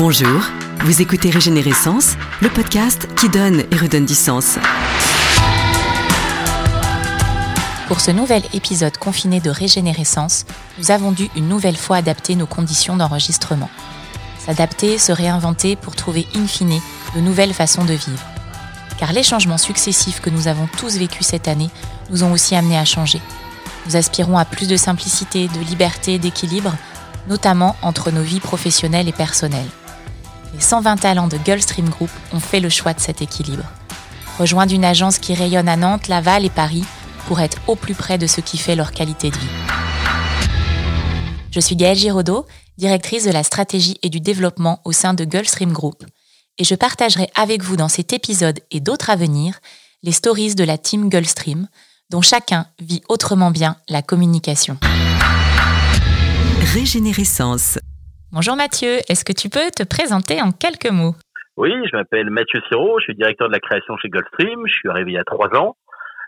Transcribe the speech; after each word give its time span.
Bonjour, 0.00 0.40
vous 0.86 1.02
écoutez 1.02 1.28
Régénérescence, 1.28 2.14
le 2.40 2.48
podcast 2.48 3.06
qui 3.16 3.28
donne 3.28 3.64
et 3.70 3.76
redonne 3.76 4.06
du 4.06 4.14
sens. 4.14 4.56
Pour 7.86 8.00
ce 8.00 8.10
nouvel 8.10 8.42
épisode 8.54 8.96
confiné 8.96 9.40
de 9.40 9.50
Régénérescence, 9.50 10.46
nous 10.78 10.90
avons 10.90 11.12
dû 11.12 11.28
une 11.36 11.50
nouvelle 11.50 11.76
fois 11.76 11.98
adapter 11.98 12.34
nos 12.34 12.46
conditions 12.46 12.96
d'enregistrement. 12.96 13.68
S'adapter, 14.38 14.96
se 14.96 15.12
réinventer 15.12 15.76
pour 15.76 15.94
trouver 15.94 16.26
in 16.34 16.46
fine 16.46 16.80
de 17.14 17.20
nouvelles 17.20 17.52
façons 17.52 17.84
de 17.84 17.92
vivre. 17.92 18.24
Car 18.98 19.12
les 19.12 19.22
changements 19.22 19.58
successifs 19.58 20.22
que 20.22 20.30
nous 20.30 20.48
avons 20.48 20.66
tous 20.78 20.96
vécus 20.96 21.26
cette 21.26 21.46
année 21.46 21.68
nous 22.08 22.24
ont 22.24 22.32
aussi 22.32 22.56
amenés 22.56 22.78
à 22.78 22.86
changer. 22.86 23.20
Nous 23.84 23.96
aspirons 23.96 24.38
à 24.38 24.46
plus 24.46 24.66
de 24.66 24.78
simplicité, 24.78 25.48
de 25.48 25.60
liberté, 25.60 26.18
d'équilibre, 26.18 26.74
notamment 27.28 27.76
entre 27.82 28.10
nos 28.10 28.22
vies 28.22 28.40
professionnelles 28.40 29.06
et 29.06 29.12
personnelles. 29.12 29.68
Les 30.54 30.60
120 30.60 30.96
talents 30.96 31.28
de 31.28 31.36
Gulfstream 31.38 31.88
Group 31.88 32.10
ont 32.32 32.40
fait 32.40 32.60
le 32.60 32.68
choix 32.68 32.92
de 32.92 33.00
cet 33.00 33.22
équilibre. 33.22 33.64
Rejoindre 34.38 34.72
une 34.72 34.84
agence 34.84 35.18
qui 35.18 35.34
rayonne 35.34 35.68
à 35.68 35.76
Nantes, 35.76 36.08
Laval 36.08 36.44
et 36.44 36.50
Paris 36.50 36.84
pour 37.26 37.40
être 37.40 37.58
au 37.68 37.76
plus 37.76 37.94
près 37.94 38.18
de 38.18 38.26
ce 38.26 38.40
qui 38.40 38.58
fait 38.58 38.74
leur 38.74 38.92
qualité 38.92 39.30
de 39.30 39.36
vie. 39.36 39.46
Je 41.50 41.60
suis 41.60 41.76
Gaëlle 41.76 41.96
Giraudot, 41.96 42.46
directrice 42.78 43.24
de 43.24 43.30
la 43.30 43.42
stratégie 43.42 43.98
et 44.02 44.08
du 44.08 44.20
développement 44.20 44.80
au 44.84 44.92
sein 44.92 45.14
de 45.14 45.24
Gulfstream 45.24 45.72
Group, 45.72 46.04
et 46.58 46.64
je 46.64 46.74
partagerai 46.74 47.28
avec 47.34 47.62
vous 47.62 47.76
dans 47.76 47.88
cet 47.88 48.12
épisode 48.12 48.60
et 48.70 48.80
d'autres 48.80 49.10
à 49.10 49.16
venir 49.16 49.60
les 50.02 50.12
stories 50.12 50.54
de 50.54 50.64
la 50.64 50.78
team 50.78 51.08
Gulfstream, 51.08 51.68
dont 52.10 52.22
chacun 52.22 52.66
vit 52.80 53.02
autrement 53.08 53.50
bien 53.50 53.76
la 53.88 54.02
communication. 54.02 54.78
Régénérescence. 56.72 57.78
Bonjour 58.32 58.54
Mathieu, 58.54 58.98
est-ce 59.08 59.24
que 59.24 59.32
tu 59.32 59.48
peux 59.48 59.72
te 59.74 59.82
présenter 59.82 60.40
en 60.40 60.52
quelques 60.52 60.92
mots? 60.92 61.16
Oui, 61.56 61.72
je 61.90 61.96
m'appelle 61.96 62.30
Mathieu 62.30 62.60
Siro, 62.68 63.00
je 63.00 63.04
suis 63.06 63.16
directeur 63.16 63.48
de 63.48 63.52
la 63.52 63.58
création 63.58 63.96
chez 63.96 64.08
Gulfstream, 64.08 64.62
je 64.68 64.72
suis 64.72 64.88
arrivé 64.88 65.10
il 65.10 65.14
y 65.14 65.18
a 65.18 65.24
trois 65.24 65.48
ans. 65.56 65.74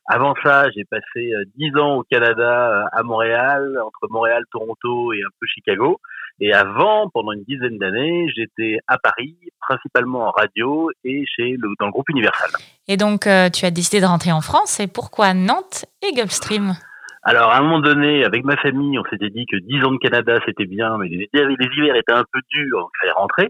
Avant 0.06 0.34
ça, 0.42 0.68
j'ai 0.74 0.82
passé 0.84 1.32
euh, 1.32 1.44
dix 1.56 1.70
ans 1.78 1.98
au 1.98 2.02
Canada, 2.02 2.70
euh, 2.70 2.84
à 2.90 3.04
Montréal, 3.04 3.78
entre 3.86 4.10
Montréal, 4.10 4.42
Toronto 4.50 5.12
et 5.12 5.20
un 5.20 5.30
peu 5.40 5.46
Chicago. 5.46 6.00
Et 6.40 6.52
avant, 6.52 7.08
pendant 7.14 7.30
une 7.30 7.44
dizaine 7.44 7.78
d'années, 7.78 8.26
j'étais 8.34 8.78
à 8.88 8.98
Paris, 8.98 9.36
principalement 9.60 10.26
en 10.26 10.30
radio 10.32 10.90
et 11.04 11.22
chez 11.24 11.54
le, 11.56 11.68
dans 11.78 11.86
le 11.86 11.92
groupe 11.92 12.08
Universal. 12.08 12.50
Et 12.88 12.96
donc, 12.96 13.28
euh, 13.28 13.48
tu 13.48 13.64
as 13.64 13.70
décidé 13.70 14.00
de 14.00 14.06
rentrer 14.06 14.32
en 14.32 14.40
France. 14.40 14.80
Et 14.80 14.88
pourquoi 14.88 15.34
Nantes 15.34 15.84
et 16.02 16.12
Gulfstream? 16.12 16.74
Alors, 17.24 17.50
à 17.50 17.58
un 17.58 17.62
moment 17.62 17.78
donné, 17.78 18.24
avec 18.24 18.42
ma 18.44 18.56
famille, 18.56 18.98
on 18.98 19.04
s'était 19.04 19.30
dit 19.30 19.46
que 19.46 19.56
10 19.56 19.84
ans 19.84 19.92
de 19.92 19.98
Canada, 19.98 20.40
c'était 20.44 20.66
bien, 20.66 20.98
mais 20.98 21.08
les, 21.08 21.28
hivers 21.32 21.94
étaient 21.94 22.12
un 22.12 22.24
peu 22.32 22.40
durs, 22.50 22.90
il 22.92 23.00
fallait 23.00 23.12
rentrer. 23.12 23.48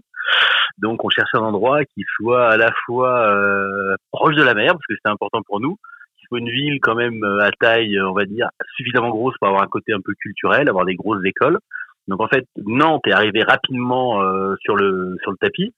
Donc, 0.77 1.03
on 1.03 1.09
cherchait 1.09 1.37
un 1.37 1.41
endroit 1.41 1.83
qui 1.83 2.03
soit 2.15 2.49
à 2.49 2.57
la 2.57 2.71
fois 2.85 3.27
euh, 3.27 3.95
proche 4.11 4.35
de 4.35 4.43
la 4.43 4.53
mer, 4.53 4.73
parce 4.73 4.85
que 4.87 4.93
c'était 4.93 5.09
important 5.09 5.41
pour 5.41 5.59
nous, 5.59 5.77
qui 6.19 6.25
soit 6.27 6.37
une 6.37 6.51
ville 6.51 6.79
quand 6.81 6.93
même 6.93 7.23
euh, 7.23 7.43
à 7.43 7.51
taille, 7.51 7.99
on 7.99 8.13
va 8.13 8.25
dire, 8.25 8.49
suffisamment 8.75 9.09
grosse 9.09 9.35
pour 9.39 9.47
avoir 9.47 9.63
un 9.63 9.67
côté 9.67 9.91
un 9.91 10.01
peu 10.05 10.13
culturel, 10.21 10.69
avoir 10.69 10.85
des 10.85 10.95
grosses 10.95 11.25
écoles. 11.25 11.57
Donc, 12.07 12.21
en 12.21 12.27
fait, 12.27 12.45
Nantes 12.63 13.07
est 13.07 13.11
arrivé 13.11 13.41
rapidement 13.41 14.21
euh, 14.21 14.53
sur 14.61 14.75
le 14.75 15.17
sur 15.23 15.31
le 15.31 15.37
tapis. 15.37 15.73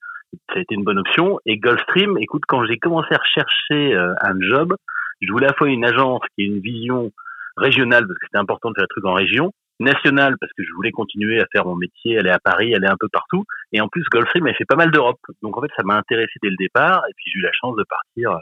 Ça 0.50 0.58
a 0.58 0.60
été 0.60 0.74
une 0.74 0.84
bonne 0.84 0.98
option. 0.98 1.38
Et 1.46 1.56
Gulfstream, 1.56 2.18
écoute, 2.18 2.42
quand 2.46 2.62
j'ai 2.66 2.76
commencé 2.76 3.08
à 3.14 3.18
rechercher 3.18 3.94
un 3.94 4.38
job, 4.40 4.74
je 5.22 5.32
voulais 5.32 5.46
à 5.46 5.50
la 5.50 5.54
fois 5.54 5.68
une 5.68 5.84
agence 5.84 6.20
qui 6.34 6.42
ait 6.42 6.46
une 6.46 6.60
vision 6.60 7.10
régional 7.56 8.06
parce 8.06 8.18
que 8.18 8.26
c'était 8.26 8.38
important 8.38 8.70
de 8.70 8.74
faire 8.74 8.84
des 8.84 8.88
trucs 8.88 9.06
en 9.06 9.14
région, 9.14 9.52
national 9.80 10.36
parce 10.40 10.52
que 10.52 10.62
je 10.64 10.72
voulais 10.74 10.92
continuer 10.92 11.40
à 11.40 11.46
faire 11.52 11.66
mon 11.66 11.76
métier, 11.76 12.18
aller 12.18 12.30
à 12.30 12.38
Paris, 12.38 12.74
aller 12.74 12.86
un 12.86 12.96
peu 12.98 13.08
partout, 13.08 13.44
et 13.72 13.80
en 13.80 13.88
plus 13.88 14.04
Gulfstream 14.10 14.46
a 14.46 14.54
fait 14.54 14.64
pas 14.64 14.76
mal 14.76 14.90
d'Europe, 14.90 15.20
donc 15.42 15.56
en 15.56 15.60
fait 15.60 15.70
ça 15.76 15.82
m'a 15.84 15.96
intéressé 15.96 16.32
dès 16.42 16.50
le 16.50 16.56
départ, 16.56 17.02
et 17.08 17.12
puis 17.16 17.30
j'ai 17.32 17.38
eu 17.38 17.42
la 17.42 17.52
chance 17.52 17.76
de 17.76 17.84
partir 17.88 18.38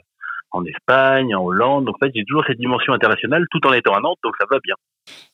en 0.55 0.65
Espagne, 0.65 1.35
en 1.35 1.43
Hollande, 1.43 1.85
donc 1.85 1.97
en 1.97 2.07
fait 2.07 2.13
j'ai 2.15 2.25
toujours 2.25 2.45
cette 2.47 2.59
dimension 2.59 2.93
internationale 2.93 3.45
tout 3.51 3.67
en 3.67 3.73
étant 3.73 3.95
à 3.95 4.01
Nantes, 4.01 4.19
donc 4.23 4.35
ça 4.39 4.47
va 4.51 4.59
bien. 4.63 4.75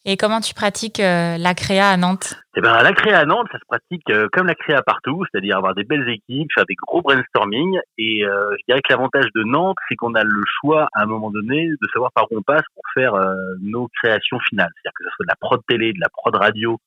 Et 0.04 0.16
comment 0.16 0.40
tu 0.40 0.54
pratiques 0.54 0.98
euh, 0.98 1.36
la 1.36 1.54
créa 1.54 1.90
à 1.90 1.96
Nantes? 1.96 2.34
Eh 2.56 2.60
ben, 2.60 2.82
la 2.82 2.92
créa 2.92 3.18
à 3.18 3.24
Nantes, 3.26 3.48
ça 3.52 3.58
se 3.58 3.64
pratique 3.68 4.08
euh, 4.10 4.28
comme 4.32 4.46
la 4.46 4.54
créa 4.54 4.82
partout, 4.82 5.24
c'est-à-dire 5.30 5.58
avoir 5.58 5.74
des 5.74 5.84
belles 5.84 6.08
équipes, 6.08 6.48
faire 6.54 6.64
des 6.66 6.74
gros 6.74 7.02
brainstorming. 7.02 7.78
Et 7.98 8.24
euh, 8.24 8.50
je 8.58 8.64
dirais 8.66 8.80
que 8.80 8.92
l'avantage 8.92 9.26
de 9.34 9.44
Nantes, 9.44 9.76
c'est 9.88 9.96
qu'on 9.96 10.14
a 10.14 10.24
le 10.24 10.42
choix 10.60 10.88
à 10.94 11.02
un 11.02 11.06
moment 11.06 11.30
donné 11.30 11.68
de 11.68 11.88
savoir 11.92 12.10
par 12.12 12.24
où 12.30 12.38
on 12.38 12.42
passe 12.42 12.64
pour 12.74 12.82
faire 12.94 13.12
nos 13.60 13.88
créations 14.02 14.40
finales. 14.48 14.70
C'est-à-dire 14.74 14.94
que 14.96 15.04
ce 15.04 15.10
soit 15.10 15.24
de 15.26 15.30
la 15.30 15.36
prod 15.36 15.60
télé, 15.68 15.92
de 15.92 16.00
la 16.00 16.08
prod 16.08 16.34
radio 16.34 16.78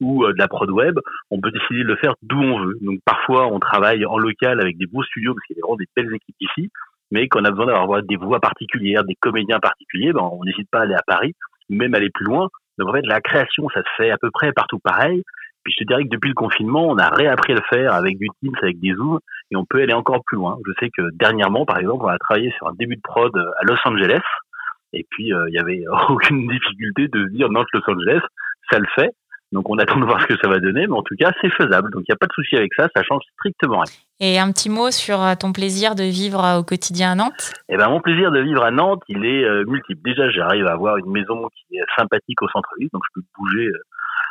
ou 0.00 0.26
de 0.26 0.38
la 0.38 0.48
prod 0.48 0.70
web, 0.70 0.98
on 1.30 1.40
peut 1.40 1.50
décider 1.50 1.80
de 1.80 1.88
le 1.88 1.96
faire 1.96 2.14
d'où 2.22 2.40
on 2.40 2.64
veut. 2.64 2.78
Donc 2.80 3.00
parfois, 3.04 3.48
on 3.48 3.58
travaille 3.58 4.06
en 4.06 4.18
local 4.18 4.60
avec 4.60 4.78
des 4.78 4.86
beaux 4.86 5.02
studios 5.02 5.34
parce 5.34 5.46
qu'il 5.46 5.56
y 5.56 5.60
a 5.60 5.62
vraiment 5.62 5.76
des 5.76 5.88
belles 5.94 6.14
équipes 6.14 6.36
ici. 6.40 6.70
Mais 7.12 7.28
quand 7.28 7.40
on 7.42 7.44
a 7.44 7.50
besoin 7.50 7.66
d'avoir 7.66 8.02
des 8.02 8.16
voix 8.16 8.40
particulières, 8.40 9.04
des 9.04 9.14
comédiens 9.14 9.60
particuliers, 9.60 10.12
ben, 10.12 10.28
on 10.32 10.44
n'hésite 10.44 10.68
pas 10.70 10.80
à 10.80 10.82
aller 10.82 10.94
à 10.94 11.02
Paris 11.06 11.34
même 11.72 11.94
aller 11.94 12.10
plus 12.10 12.26
loin. 12.26 12.48
Donc 12.78 12.88
en 12.88 12.92
fait, 12.92 13.06
la 13.06 13.20
création, 13.20 13.68
ça 13.74 13.80
se 13.80 13.88
fait 13.96 14.10
à 14.10 14.18
peu 14.18 14.30
près 14.30 14.52
partout 14.52 14.78
pareil. 14.78 15.22
Puis 15.64 15.74
je 15.78 15.84
te 15.84 15.88
dirais 15.88 16.04
que 16.04 16.08
depuis 16.08 16.28
le 16.28 16.34
confinement, 16.34 16.88
on 16.88 16.98
a 16.98 17.08
réappris 17.08 17.52
à 17.52 17.56
le 17.56 17.62
faire 17.70 17.94
avec 17.94 18.18
du 18.18 18.26
Teams, 18.40 18.56
avec 18.62 18.80
des 18.80 18.94
Zooms, 18.94 19.20
et 19.50 19.56
on 19.56 19.64
peut 19.64 19.80
aller 19.80 19.92
encore 19.92 20.22
plus 20.26 20.36
loin. 20.36 20.58
Je 20.66 20.72
sais 20.80 20.90
que 20.90 21.02
dernièrement, 21.14 21.64
par 21.64 21.78
exemple, 21.78 22.04
on 22.04 22.08
a 22.08 22.18
travaillé 22.18 22.50
sur 22.56 22.66
un 22.66 22.74
début 22.74 22.96
de 22.96 23.02
prod 23.02 23.32
à 23.36 23.64
Los 23.64 23.76
Angeles, 23.84 24.22
et 24.92 25.06
puis 25.10 25.32
euh, 25.32 25.44
il 25.48 25.52
n'y 25.52 25.60
avait 25.60 25.84
aucune 26.08 26.48
difficulté 26.48 27.06
de 27.08 27.26
se 27.26 27.32
dire 27.32 27.48
non, 27.48 27.62
Los 27.72 27.82
Angeles, 27.86 28.20
ça 28.72 28.80
le 28.80 28.86
fait. 28.96 29.10
Donc 29.52 29.68
on 29.68 29.76
attend 29.76 30.00
de 30.00 30.06
voir 30.06 30.20
ce 30.22 30.26
que 30.26 30.36
ça 30.42 30.48
va 30.48 30.58
donner, 30.58 30.86
mais 30.86 30.94
en 30.94 31.02
tout 31.02 31.14
cas 31.18 31.30
c'est 31.40 31.50
faisable. 31.50 31.90
Donc 31.90 32.02
il 32.08 32.10
n'y 32.10 32.14
a 32.14 32.16
pas 32.16 32.26
de 32.26 32.32
souci 32.32 32.56
avec 32.56 32.72
ça, 32.74 32.88
ça 32.96 33.02
change 33.02 33.22
strictement 33.38 33.80
rien. 33.80 33.92
Et 34.18 34.38
un 34.38 34.50
petit 34.50 34.70
mot 34.70 34.90
sur 34.90 35.20
euh, 35.20 35.34
ton 35.38 35.52
plaisir 35.52 35.94
de 35.94 36.04
vivre 36.04 36.42
euh, 36.42 36.58
au 36.58 36.64
quotidien 36.64 37.12
à 37.12 37.14
Nantes? 37.14 37.52
Eh 37.68 37.76
ben 37.76 37.88
mon 37.90 38.00
plaisir 38.00 38.32
de 38.32 38.40
vivre 38.40 38.64
à 38.64 38.70
Nantes, 38.70 39.02
il 39.08 39.26
est 39.26 39.44
euh, 39.44 39.64
multiple. 39.66 40.00
Déjà 40.04 40.30
j'arrive 40.30 40.66
à 40.66 40.72
avoir 40.72 40.96
une 40.96 41.10
maison 41.10 41.48
qui 41.54 41.76
est 41.76 41.84
sympathique 41.98 42.40
au 42.40 42.48
centre-ville, 42.48 42.88
donc 42.92 43.02
je 43.10 43.20
peux 43.20 43.26
bouger 43.38 43.70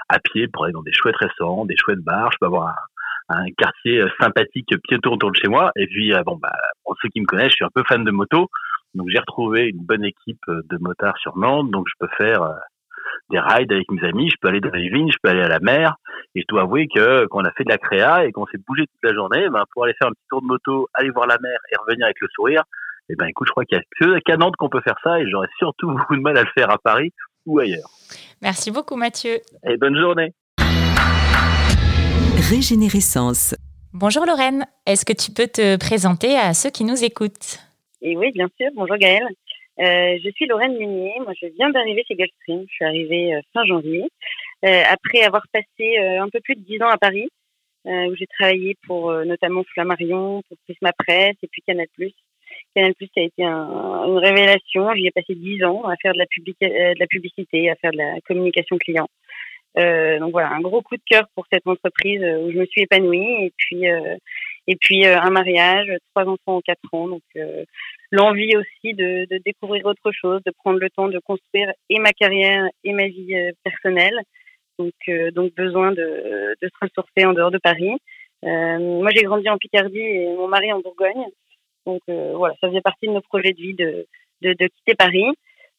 à 0.09 0.19
pied 0.19 0.47
pour 0.47 0.65
aller 0.65 0.73
dans 0.73 0.81
des 0.81 0.91
chouettes 0.91 1.17
restaurants, 1.17 1.65
des 1.65 1.77
chouettes 1.77 1.99
bars. 1.99 2.31
Je 2.33 2.38
peux 2.41 2.47
avoir 2.47 2.75
un, 3.29 3.45
quartier 3.57 4.03
sympathique 4.19 4.73
piéton 4.88 5.11
autour 5.11 5.31
de 5.31 5.35
chez 5.35 5.47
moi. 5.47 5.71
Et 5.75 5.85
puis 5.85 6.11
bon 6.25 6.38
bah 6.41 6.51
pour 6.83 6.95
ceux 6.99 7.09
qui 7.09 7.21
me 7.21 7.27
connaissent, 7.27 7.51
je 7.51 7.57
suis 7.57 7.65
un 7.65 7.69
peu 7.73 7.83
fan 7.88 8.03
de 8.03 8.11
moto. 8.11 8.49
Donc 8.95 9.07
j'ai 9.09 9.19
retrouvé 9.19 9.67
une 9.67 9.85
bonne 9.85 10.03
équipe 10.03 10.41
de 10.47 10.77
motards 10.79 11.17
sur 11.19 11.38
Nantes, 11.38 11.69
donc 11.69 11.85
je 11.88 11.93
peux 11.99 12.11
faire 12.17 12.41
des 13.31 13.40
rides 13.40 13.72
avec 13.72 13.90
mes 13.90 14.08
amis, 14.08 14.30
je 14.30 14.36
peux 14.40 14.50
aller 14.50 14.59
dans 14.59 14.69
les 14.72 14.90
vignes, 14.90 15.12
je 15.12 15.18
peux 15.22 15.30
aller 15.30 15.42
à 15.42 15.47
la 15.47 15.59
mer. 15.59 15.96
Et 16.36 16.42
je 16.42 16.46
dois 16.47 16.62
avouer 16.62 16.88
que 16.94 17.25
qu'on 17.28 17.44
a 17.44 17.52
fait 17.52 17.64
de 17.64 17.69
la 17.69 17.78
créa 17.78 18.25
et 18.25 18.31
qu'on 18.31 18.46
s'est 18.46 18.59
bougé 18.68 18.84
toute 18.84 19.03
la 19.03 19.14
journée, 19.14 19.50
ben, 19.50 19.64
pour 19.74 19.86
aller 19.86 19.94
faire 20.00 20.09
un 20.09 20.12
petit 20.12 20.28
tour 20.30 20.42
de 20.42 20.47
moto, 20.47 20.88
aller 20.94 21.09
voir 21.09 21.28
la 21.28 21.38
mer 21.40 21.58
et 21.72 21.75
revenir 21.78 22.06
avec 22.06 22.18
le 22.22 22.28
sourire, 22.34 22.64
eh 23.09 23.16
ben 23.16 23.25
écoute, 23.25 23.47
je 23.47 23.52
crois 23.52 23.66
qu'il 23.66 23.78
y 23.78 23.81
a 23.81 23.84
que 24.00 24.19
qu'à 24.19 24.38
Nantes 24.38 24.56
qu'on 24.58 24.69
peut 24.69 24.81
faire 24.81 24.97
ça 25.03 25.19
et 25.19 25.30
j'aurais 25.30 25.50
surtout 25.58 25.92
beaucoup 25.92 26.16
de 26.16 26.22
mal 26.22 26.38
à 26.38 26.44
le 26.44 26.50
faire 26.56 26.69
à 26.69 26.78
Paris 26.78 27.12
ou 27.46 27.59
ailleurs. 27.59 27.90
Merci 28.42 28.72
beaucoup 28.72 28.96
Mathieu. 28.96 29.40
Et 29.68 29.78
bonne 29.78 30.00
journée. 30.00 30.34
Régénérescence. 32.50 33.56
Bonjour 33.94 34.25
Lorraine, 34.25 34.66
est-ce 34.86 35.06
que 35.06 35.13
tu 35.13 35.31
peux 35.31 35.48
te 35.48 35.78
présenter 35.78 36.38
à 36.38 36.53
ceux 36.53 36.69
qui 36.69 36.86
nous 36.86 37.03
écoutent? 37.03 37.59
Et 38.02 38.18
oui, 38.18 38.31
bien 38.34 38.48
sûr. 38.59 38.69
Bonjour 38.75 38.98
Gaëlle. 38.98 39.28
Euh, 39.81 40.19
je 40.24 40.30
suis 40.36 40.46
Lorraine 40.46 40.78
Munier. 40.78 41.14
Moi, 41.22 41.34
je 41.42 41.47
viens 41.47 41.72
d'arriver 41.72 42.03
chez 42.08 42.16
Gulfstream. 42.16 42.66
Je 42.69 42.74
suis 42.74 42.86
arrivée 42.86 43.34
euh, 43.34 43.42
fin 43.53 43.66
janvier. 43.66 44.03
Euh, 44.64 44.84
après 44.88 45.22
avoir 45.24 45.44
passé 45.52 45.97
un 45.97 46.30
peu 46.30 46.40
plus 46.40 46.56
de 46.56 46.62
dix 46.62 46.81
ans 46.84 46.90
à 46.90 46.97
Paris, 46.97 47.30
où 47.86 48.16
j'ai 48.16 48.28
travaillé 48.28 48.75
pour 48.86 49.12
notamment 49.25 49.64
Flammarion, 49.74 50.44
pour 50.47 50.58
Prisma 50.66 50.92
Presse 50.94 51.36
et 51.42 51.47
puis 51.47 51.64
Canal+. 51.66 51.88
Canal+, 52.75 52.94
ça 53.00 53.08
a 53.18 53.22
été 53.22 53.44
un, 53.44 54.06
une 54.06 54.19
révélation. 54.19 54.94
J'y 54.94 55.08
ai 55.08 55.12
passé 55.12 55.34
dix 55.34 55.64
ans 55.64 55.84
à 55.86 55.96
faire 55.96 56.13
de 56.13 56.19
la, 56.19 56.28
publicité, 57.08 57.72
à 57.72 57.75
faire 57.75 57.92
de 57.92 57.98
la 57.98 58.22
communication 58.28 58.78
client. 58.78 59.08
Donc 59.75 60.31
voilà, 60.31 60.52
un 60.52 60.62
gros 60.62 60.84
coup 60.84 60.96
de 60.96 61.02
cœur 61.09 61.24
pour 61.34 61.48
cette 61.52 61.66
entreprise 61.66 62.22
où 62.22 62.52
je 62.52 62.59
me 62.59 62.66
suis 62.68 62.84
épanouie. 62.84 63.46
Et 63.46 63.53
puis, 63.58 63.86
et 64.68 64.75
puis 64.75 65.07
un 65.07 65.31
mariage, 65.31 65.92
trois 66.13 66.25
enfants 66.25 66.57
en 66.57 66.62
quatre 66.62 66.94
ans. 66.94 67.07
Donc 67.07 67.24
l'envie 68.12 68.56
aussi 68.58 68.94
de, 68.94 69.25
de, 69.30 69.42
découvrir 69.44 69.86
autre 69.86 70.12
chose, 70.12 70.42
de 70.46 70.52
prendre 70.52 70.80
le 70.80 70.90
temps 70.90 71.08
de 71.08 71.19
construire 71.19 71.72
et 71.90 72.00
ma 72.00 72.12
carrière 72.12 72.68
et 72.84 72.94
ma 72.94 73.08
vie 73.08 73.36
euh, 73.36 73.52
personnelle. 73.63 74.19
Donc, 74.78 74.94
euh, 75.08 75.31
donc 75.31 75.54
besoin 75.56 75.92
de, 75.92 76.56
de 76.62 76.68
se 76.68 76.86
ressourcer 76.86 77.25
en 77.25 77.34
dehors 77.34 77.52
de 77.52 77.58
Paris. 77.58 77.98
Euh, 78.44 78.80
moi, 78.80 79.12
j'ai 79.16 79.24
grandi 79.24 79.50
en 79.50 79.58
Picardie 79.58 80.00
et 80.00 80.28
mon 80.36 80.48
mari 80.48 80.74
en 80.74 80.80
Bourgogne. 80.80 81.25
Donc 81.86 82.02
euh, 82.10 82.34
voilà, 82.36 82.56
ça 82.62 82.68
faisait 82.68 82.81
partie 82.81 83.08
de 83.08 83.13
nos 83.13 83.22
projets 83.22 83.54
de 83.54 83.62
vie 83.62 83.74
de, 83.74 84.06
de, 84.42 84.54
de 84.54 84.68
quitter 84.68 84.96
Paris. 84.96 85.25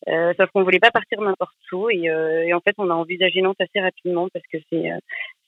Euh, 0.09 0.33
sauf 0.37 0.51
qu'on 0.51 0.65
voulait 0.65 0.81
pas 0.81 0.91
partir 0.91 1.21
n'importe 1.21 1.55
où 1.71 1.89
et, 1.89 2.07
et, 2.07 2.53
en 2.53 2.59
fait 2.59 2.75
on 2.77 2.91
a 2.91 2.95
envisagé 2.95 3.41
Nantes 3.41 3.61
assez 3.61 3.79
rapidement 3.79 4.27
parce 4.35 4.45
que 4.53 4.59
c'est 4.69 4.91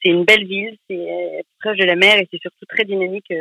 c'est 0.01 0.11
une 0.11 0.25
belle 0.25 0.47
ville, 0.47 0.77
c'est 0.89 1.43
proche 1.59 1.77
de 1.77 1.85
la 1.85 1.97
mer 1.97 2.19
et 2.19 2.29
c'est 2.31 2.41
surtout 2.41 2.65
très 2.69 2.85
dynamique 2.85 3.33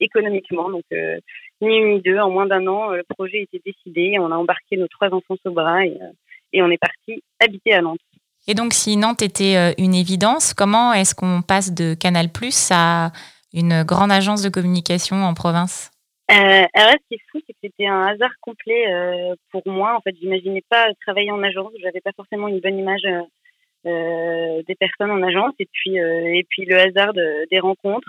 économiquement. 0.00 0.70
Donc, 0.70 0.84
euh, 0.92 1.18
ni 1.60 1.76
une 1.76 1.94
ni 1.94 2.00
deux, 2.00 2.18
en 2.18 2.30
moins 2.30 2.46
d'un 2.46 2.66
an, 2.66 2.92
euh, 2.92 2.96
le 2.96 3.04
projet 3.14 3.42
était 3.42 3.62
décidé. 3.64 4.16
On 4.18 4.30
a 4.30 4.36
embarqué 4.36 4.76
nos 4.76 4.88
trois 4.88 5.08
enfants 5.12 5.36
sous 5.44 5.52
bras 5.52 5.84
et, 5.84 5.98
euh, 6.00 6.12
et 6.52 6.62
on 6.62 6.70
est 6.70 6.78
parti 6.78 7.22
habiter 7.40 7.74
à 7.74 7.82
Nantes. 7.82 8.00
Et 8.48 8.54
donc, 8.54 8.74
si 8.74 8.96
Nantes 8.96 9.22
était 9.22 9.74
une 9.76 9.92
évidence, 9.92 10.54
comment 10.54 10.92
est-ce 10.92 11.16
qu'on 11.16 11.42
passe 11.42 11.74
de 11.74 11.94
Canal 11.94 12.30
Plus 12.30 12.68
à 12.70 13.10
une 13.52 13.82
grande 13.82 14.12
agence 14.12 14.42
de 14.42 14.48
communication 14.48 15.16
en 15.16 15.34
province? 15.34 15.90
Euh, 16.30 16.64
alors 16.74 16.94
ce 16.94 17.08
qui 17.08 17.14
est 17.14 17.24
fou, 17.30 17.38
c'est 17.46 17.52
que 17.52 17.58
c'était 17.62 17.86
un 17.86 18.06
hasard 18.06 18.32
complet 18.40 18.92
euh, 18.92 19.34
pour 19.50 19.62
moi. 19.66 19.96
En 19.96 20.00
fait, 20.00 20.14
j'imaginais 20.20 20.62
pas 20.68 20.88
travailler 21.06 21.30
en 21.30 21.42
agence. 21.42 21.72
J'avais 21.80 22.00
pas 22.00 22.10
forcément 22.16 22.48
une 22.48 22.60
bonne 22.60 22.78
image 22.78 23.06
euh, 23.86 24.62
des 24.66 24.74
personnes 24.74 25.12
en 25.12 25.22
agence. 25.22 25.54
Et 25.60 25.68
puis, 25.70 25.96
et 25.96 26.44
puis 26.48 26.64
le 26.64 26.78
hasard 26.78 27.12
de, 27.12 27.46
des 27.50 27.60
rencontres, 27.60 28.08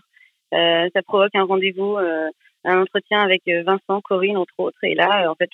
ça 0.51 1.01
provoque 1.05 1.35
un 1.35 1.44
rendez-vous, 1.44 1.97
un 1.97 2.81
entretien 2.81 3.19
avec 3.19 3.44
Vincent, 3.45 4.01
Corinne 4.01 4.38
entre 4.38 4.53
autres. 4.57 4.83
Et 4.83 4.95
là, 4.95 5.29
en 5.31 5.35
fait, 5.35 5.49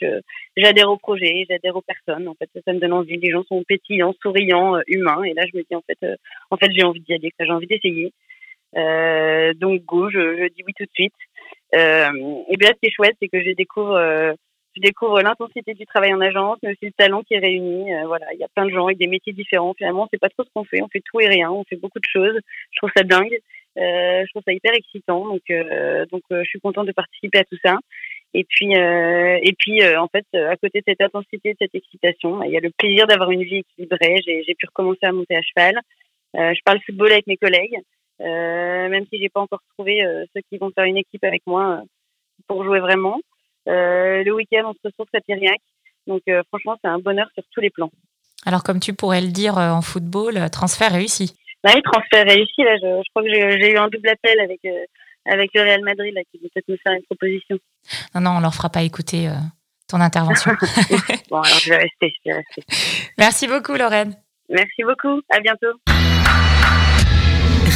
j'adhère 0.57 0.89
au 0.89 0.97
projet, 0.97 1.45
j'adhère 1.49 1.75
aux 1.75 1.81
personnes. 1.81 2.27
En 2.27 2.35
fait, 2.35 2.49
ça, 2.65 2.73
me 2.73 2.79
donne 2.79 2.93
envie. 2.93 3.17
Les 3.17 3.31
gens 3.31 3.43
sont 3.43 3.63
pétillants, 3.63 4.13
souriants, 4.21 4.79
humains. 4.87 5.23
Et 5.23 5.33
là, 5.33 5.43
je 5.51 5.57
me 5.57 5.63
dis 5.63 5.75
en 5.75 5.81
fait, 5.81 5.97
en 6.51 6.57
fait, 6.57 6.71
j'ai 6.71 6.83
envie 6.83 7.01
d'y 7.01 7.13
aller, 7.13 7.31
j'ai 7.39 7.51
envie 7.51 7.67
d'essayer. 7.67 8.11
donc 9.55 9.83
go, 9.83 10.09
je, 10.09 10.37
je 10.37 10.47
dis 10.53 10.63
oui 10.65 10.73
tout 10.77 10.85
de 10.85 10.91
suite. 10.93 11.13
Euh, 11.75 12.43
et 12.49 12.57
bien, 12.57 12.69
ce 12.69 12.79
qui 12.79 12.87
est 12.87 12.91
chouette, 12.91 13.15
c'est 13.21 13.27
que 13.27 13.41
je 13.41 13.51
découvre, 13.51 13.95
euh, 13.95 14.33
je 14.75 14.81
découvre 14.81 15.21
l'intensité 15.21 15.73
du 15.73 15.85
travail 15.85 16.13
en 16.13 16.21
agence, 16.21 16.57
mais 16.61 16.71
aussi 16.71 16.85
le 16.85 16.91
talent 16.91 17.23
qui 17.23 17.33
est 17.33 17.39
réuni. 17.39 17.93
Euh, 17.93 18.05
voilà, 18.05 18.27
il 18.33 18.39
y 18.39 18.43
a 18.43 18.47
plein 18.55 18.65
de 18.65 18.71
gens 18.71 18.85
avec 18.85 18.97
des 18.97 19.07
métiers 19.07 19.33
différents. 19.33 19.73
Finalement, 19.73 20.07
c'est 20.11 20.19
pas 20.19 20.29
trop 20.29 20.43
ce 20.43 20.49
qu'on 20.53 20.65
fait. 20.65 20.81
On 20.81 20.87
fait 20.87 21.01
tout 21.03 21.19
et 21.19 21.27
rien. 21.27 21.51
On 21.51 21.63
fait 21.63 21.77
beaucoup 21.77 21.99
de 21.99 22.07
choses. 22.11 22.39
Je 22.71 22.77
trouve 22.77 22.91
ça 22.95 23.03
dingue. 23.03 23.39
Euh, 23.77 24.23
je 24.25 24.29
trouve 24.31 24.43
ça 24.45 24.53
hyper 24.53 24.73
excitant. 24.73 25.25
Donc, 25.27 25.41
euh, 25.49 26.05
donc, 26.11 26.21
je 26.29 26.43
suis 26.43 26.59
contente 26.59 26.87
de 26.87 26.91
participer 26.91 27.39
à 27.39 27.43
tout 27.43 27.57
ça. 27.63 27.77
Et 28.35 28.43
puis, 28.43 28.73
et 28.73 29.53
puis, 29.59 29.85
en 29.95 30.07
fait, 30.07 30.25
à 30.33 30.57
côté 30.57 30.79
de 30.79 30.85
cette 30.87 31.01
intensité, 31.01 31.51
de 31.51 31.57
cette 31.59 31.75
excitation, 31.75 32.41
il 32.41 32.51
y 32.51 32.57
a 32.57 32.61
le 32.61 32.71
plaisir 32.71 33.05
d'avoir 33.05 33.29
une 33.29 33.43
vie 33.43 33.57
équilibrée. 33.57 34.21
J'ai 34.25 34.55
pu 34.55 34.65
recommencer 34.65 35.03
à 35.03 35.11
monter 35.11 35.35
à 35.35 35.41
cheval. 35.43 35.79
je 36.33 36.59
parle 36.65 36.79
football 36.83 37.11
avec 37.11 37.27
mes 37.27 37.37
collègues. 37.37 37.77
Euh, 38.21 38.89
même 38.89 39.05
si 39.11 39.19
j'ai 39.19 39.29
pas 39.29 39.41
encore 39.41 39.61
trouvé 39.73 40.03
euh, 40.03 40.25
ceux 40.33 40.41
qui 40.49 40.57
vont 40.57 40.71
faire 40.71 40.85
une 40.85 40.97
équipe 40.97 41.23
avec 41.23 41.41
moi 41.47 41.79
euh, 41.79 41.85
pour 42.47 42.63
jouer 42.63 42.79
vraiment. 42.79 43.19
le 43.65 44.31
week-end, 44.31 44.63
on 44.65 44.73
se 44.73 44.79
ressource 44.85 45.09
à 45.13 45.21
Piriac. 45.21 45.59
Donc 46.05 46.21
franchement, 46.49 46.77
c'est 46.81 46.89
un 46.89 46.99
bonheur 46.99 47.27
sur 47.33 47.43
tous 47.51 47.61
les 47.61 47.69
plans. 47.69 47.91
Alors 48.45 48.63
comme 48.63 48.81
tu 48.81 48.93
pourrais 48.93 49.21
le 49.21 49.31
dire 49.31 49.57
en 49.57 49.81
football, 49.81 50.49
transfert 50.51 50.91
réussi. 50.91 51.33
Bah 51.63 51.71
oui, 51.75 51.81
transfert 51.83 52.25
réussi. 52.25 52.61
Là, 52.63 52.75
je, 52.77 53.01
je 53.03 53.09
crois 53.11 53.23
que 53.23 53.29
j'ai 53.31 53.71
eu 53.71 53.77
un 53.77 53.87
double 53.87 54.09
appel 54.09 54.39
avec 54.39 54.61
avec 55.25 55.51
le 55.53 55.61
Real 55.61 55.81
Madrid 55.83 56.13
là, 56.13 56.21
qui 56.31 56.37
vont 56.37 56.49
peut-être 56.53 56.67
nous 56.67 56.77
faire 56.83 56.93
une 56.93 57.03
proposition. 57.03 57.57
Non, 58.13 58.21
non, 58.21 58.31
on 58.37 58.39
leur 58.41 58.53
fera 58.53 58.69
pas 58.69 58.83
écouter 58.83 59.29
ton 59.87 60.01
intervention. 60.01 60.51
bon, 61.29 61.41
alors 61.41 61.59
je 61.59 61.69
vais 61.69 61.77
rester, 61.77 62.13
je 62.25 62.31
vais 62.31 62.37
rester. 62.37 62.63
Merci 63.17 63.47
beaucoup, 63.47 63.73
Lorraine. 63.73 64.15
Merci 64.49 64.83
beaucoup. 64.83 65.21
À 65.29 65.39
bientôt. 65.39 65.71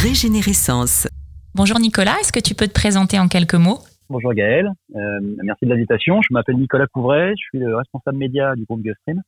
Régénérescence. 0.03 1.07
Bonjour 1.55 1.79
Nicolas, 1.79 2.19
est-ce 2.19 2.31
que 2.31 2.39
tu 2.39 2.53
peux 2.53 2.67
te 2.67 2.73
présenter 2.73 3.17
en 3.17 3.27
quelques 3.27 3.55
mots? 3.55 3.79
Bonjour 4.09 4.33
Gaël, 4.35 4.69
euh, 4.95 5.19
merci 5.43 5.65
de 5.65 5.71
l'invitation. 5.71 6.21
Je 6.21 6.27
m'appelle 6.31 6.55
Nicolas 6.55 6.85
Couvray, 6.85 7.31
je 7.31 7.43
suis 7.49 7.57
le 7.57 7.75
responsable 7.75 8.17
média 8.17 8.55
du 8.55 8.63
groupe 8.65 8.81
Gustream. 8.81 9.21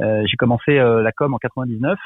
Euh, 0.00 0.22
j'ai 0.26 0.36
commencé 0.36 0.78
euh, 0.78 1.02
la 1.02 1.10
com 1.10 1.34
en 1.34 1.38
99, 1.38 1.98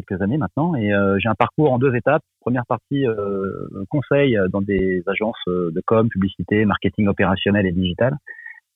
quelques 0.00 0.20
années 0.22 0.38
maintenant, 0.38 0.74
et 0.74 0.92
euh, 0.92 1.18
j'ai 1.18 1.28
un 1.28 1.34
parcours 1.34 1.72
en 1.72 1.78
deux 1.78 1.94
étapes. 1.94 2.22
Première 2.40 2.66
partie 2.66 3.04
conseil 3.90 4.38
dans 4.50 4.62
des 4.62 5.02
agences 5.06 5.42
de 5.46 5.82
com, 5.84 6.08
publicité, 6.08 6.64
marketing 6.64 7.08
opérationnel 7.08 7.66
et 7.66 7.72
digital. 7.72 8.16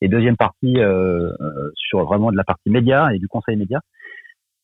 Et 0.00 0.08
deuxième 0.08 0.36
partie 0.36 0.76
sur 1.74 2.04
vraiment 2.04 2.30
de 2.30 2.36
la 2.36 2.44
partie 2.44 2.68
média 2.68 3.14
et 3.14 3.18
du 3.18 3.26
conseil 3.26 3.56
média. 3.56 3.80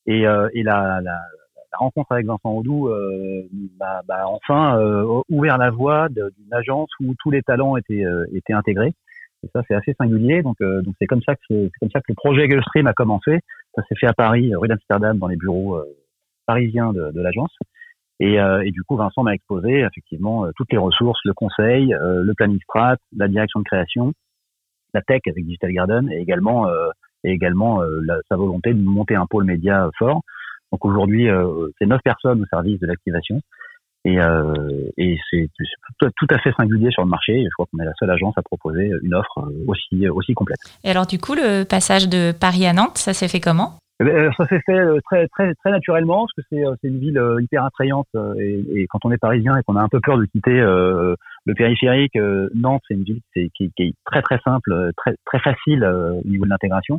Et, 0.07 0.25
et 0.53 0.63
la, 0.63 1.01
rencontre 1.81 2.13
avec 2.13 2.27
Vincent 2.27 2.53
Audou 2.53 2.89
euh, 2.89 3.49
enfin 4.11 4.79
euh, 4.79 5.23
ouvert 5.29 5.59
la 5.59 5.71
voie 5.71 6.09
d'une 6.09 6.53
agence 6.53 6.91
où 7.01 7.15
tous 7.19 7.31
les 7.31 7.43
talents 7.43 7.77
étaient 7.77 8.05
euh, 8.05 8.27
étaient 8.33 8.53
intégrés. 8.53 8.93
Et 9.43 9.49
ça, 9.55 9.63
c'est 9.67 9.75
assez 9.75 9.95
singulier. 9.95 10.43
Donc, 10.43 10.57
euh, 10.61 10.83
donc 10.83 10.95
c'est 10.99 11.07
comme 11.07 11.23
ça 11.23 11.35
que 11.35 11.41
c'est 11.49 11.79
comme 11.81 11.91
ça 11.91 12.01
que 12.01 12.07
le 12.09 12.15
projet 12.15 12.47
Gulfstream 12.47 12.87
a 12.87 12.93
commencé. 12.93 13.41
Ça 13.75 13.83
s'est 13.89 13.95
fait 13.95 14.07
à 14.07 14.13
Paris, 14.13 14.55
rue 14.55 14.69
d'Amsterdam, 14.69 15.19
dans 15.19 15.29
les 15.29 15.37
bureaux 15.37 15.81
parisiens 16.51 16.93
de, 16.93 17.21
l'agence. 17.21 17.55
Et, 18.19 18.35
et, 18.35 18.71
du 18.71 18.83
coup, 18.83 18.97
Vincent 18.97 19.23
m'a 19.23 19.35
exposé 19.35 19.81
effectivement 19.81 20.47
toutes 20.57 20.71
les 20.73 20.79
ressources, 20.79 21.21
le 21.25 21.33
conseil, 21.33 21.95
le 21.99 22.33
planning 22.35 22.61
strat, 22.63 22.97
la 23.17 23.29
direction 23.29 23.61
de 23.61 23.65
création, 23.65 24.13
la 24.93 25.01
tech 25.03 25.23
avec 25.27 25.45
Digital 25.45 25.73
Garden, 25.73 26.11
et 26.11 26.21
également 26.21 26.69
et 27.25 27.31
également 27.33 27.81
sa 28.29 28.37
volonté 28.37 28.75
de 28.75 28.83
monter 28.83 29.15
un 29.15 29.27
pôle 29.27 29.45
média 29.45 29.89
fort. 29.99 30.23
Donc 30.73 30.85
aujourd'hui, 30.85 31.29
euh, 31.29 31.69
c'est 31.79 31.87
neuf 31.87 32.01
personnes 32.03 32.43
au 32.43 32.47
service 32.47 32.79
de 32.81 32.87
l'activation. 32.87 33.41
Et, 34.07 34.19
euh, 34.19 34.55
et 34.97 35.19
c'est 35.31 35.51
tout 35.99 36.27
à 36.31 36.39
fait 36.39 36.53
singulier 36.57 36.91
sur 36.91 37.03
le 37.03 37.09
marché. 37.11 37.45
Je 37.45 37.51
crois 37.51 37.67
qu'on 37.71 37.83
est 37.83 37.87
la 37.87 37.93
seule 37.99 38.11
agence 38.11 38.33
à 38.39 38.43
proposer 38.43 38.93
une 39.03 39.15
offre 39.15 39.39
euh, 39.39 39.65
aussi, 39.67 40.09
aussi 40.09 40.33
complète. 40.33 40.59
Et 40.85 40.91
alors 40.91 41.07
du 41.07 41.19
coup, 41.19 41.35
le 41.35 41.65
passage 41.65 42.09
de 42.09 42.33
Paris 42.33 42.67
à 42.67 42.73
Nantes, 42.73 42.97
ça 42.97 43.13
s'est 43.13 43.29
fait 43.29 43.41
comment? 43.41 43.75
Ça 44.01 44.47
s'est 44.49 44.61
fait 44.65 44.83
très 45.05 45.29
très 45.29 45.55
très 45.55 45.71
naturellement 45.71 46.27
parce 46.27 46.33
que 46.33 46.43
c'est 46.51 46.65
c'est 46.81 46.89
une 46.89 46.99
ville 46.99 47.23
hyper 47.41 47.65
attrayante 47.65 48.09
et, 48.39 48.65
et, 48.75 48.87
quand 48.87 49.01
on 49.05 49.13
est 49.13 49.19
parisien 49.19 49.57
et 49.57 49.63
qu'on 49.63 49.77
a 49.77 49.83
un 49.83 49.89
peu 49.89 50.01
peur 50.01 50.17
de 50.17 50.25
quitter 50.25 50.59
euh, 50.59 51.15
le 51.45 51.55
périphérique, 51.55 52.17
Nantes 52.55 52.83
c'est 52.89 52.95
une 52.95 53.05
ville 53.05 53.21
qui, 53.35 53.51
qui, 53.51 53.71
qui, 53.77 53.83
est 53.83 53.95
très 54.05 54.23
très 54.23 54.39
simple, 54.45 54.91
très 54.97 55.15
très 55.27 55.39
facile 55.41 55.85
au 55.85 56.27
niveau 56.27 56.45
de 56.45 56.51
l'intégration. 56.51 56.99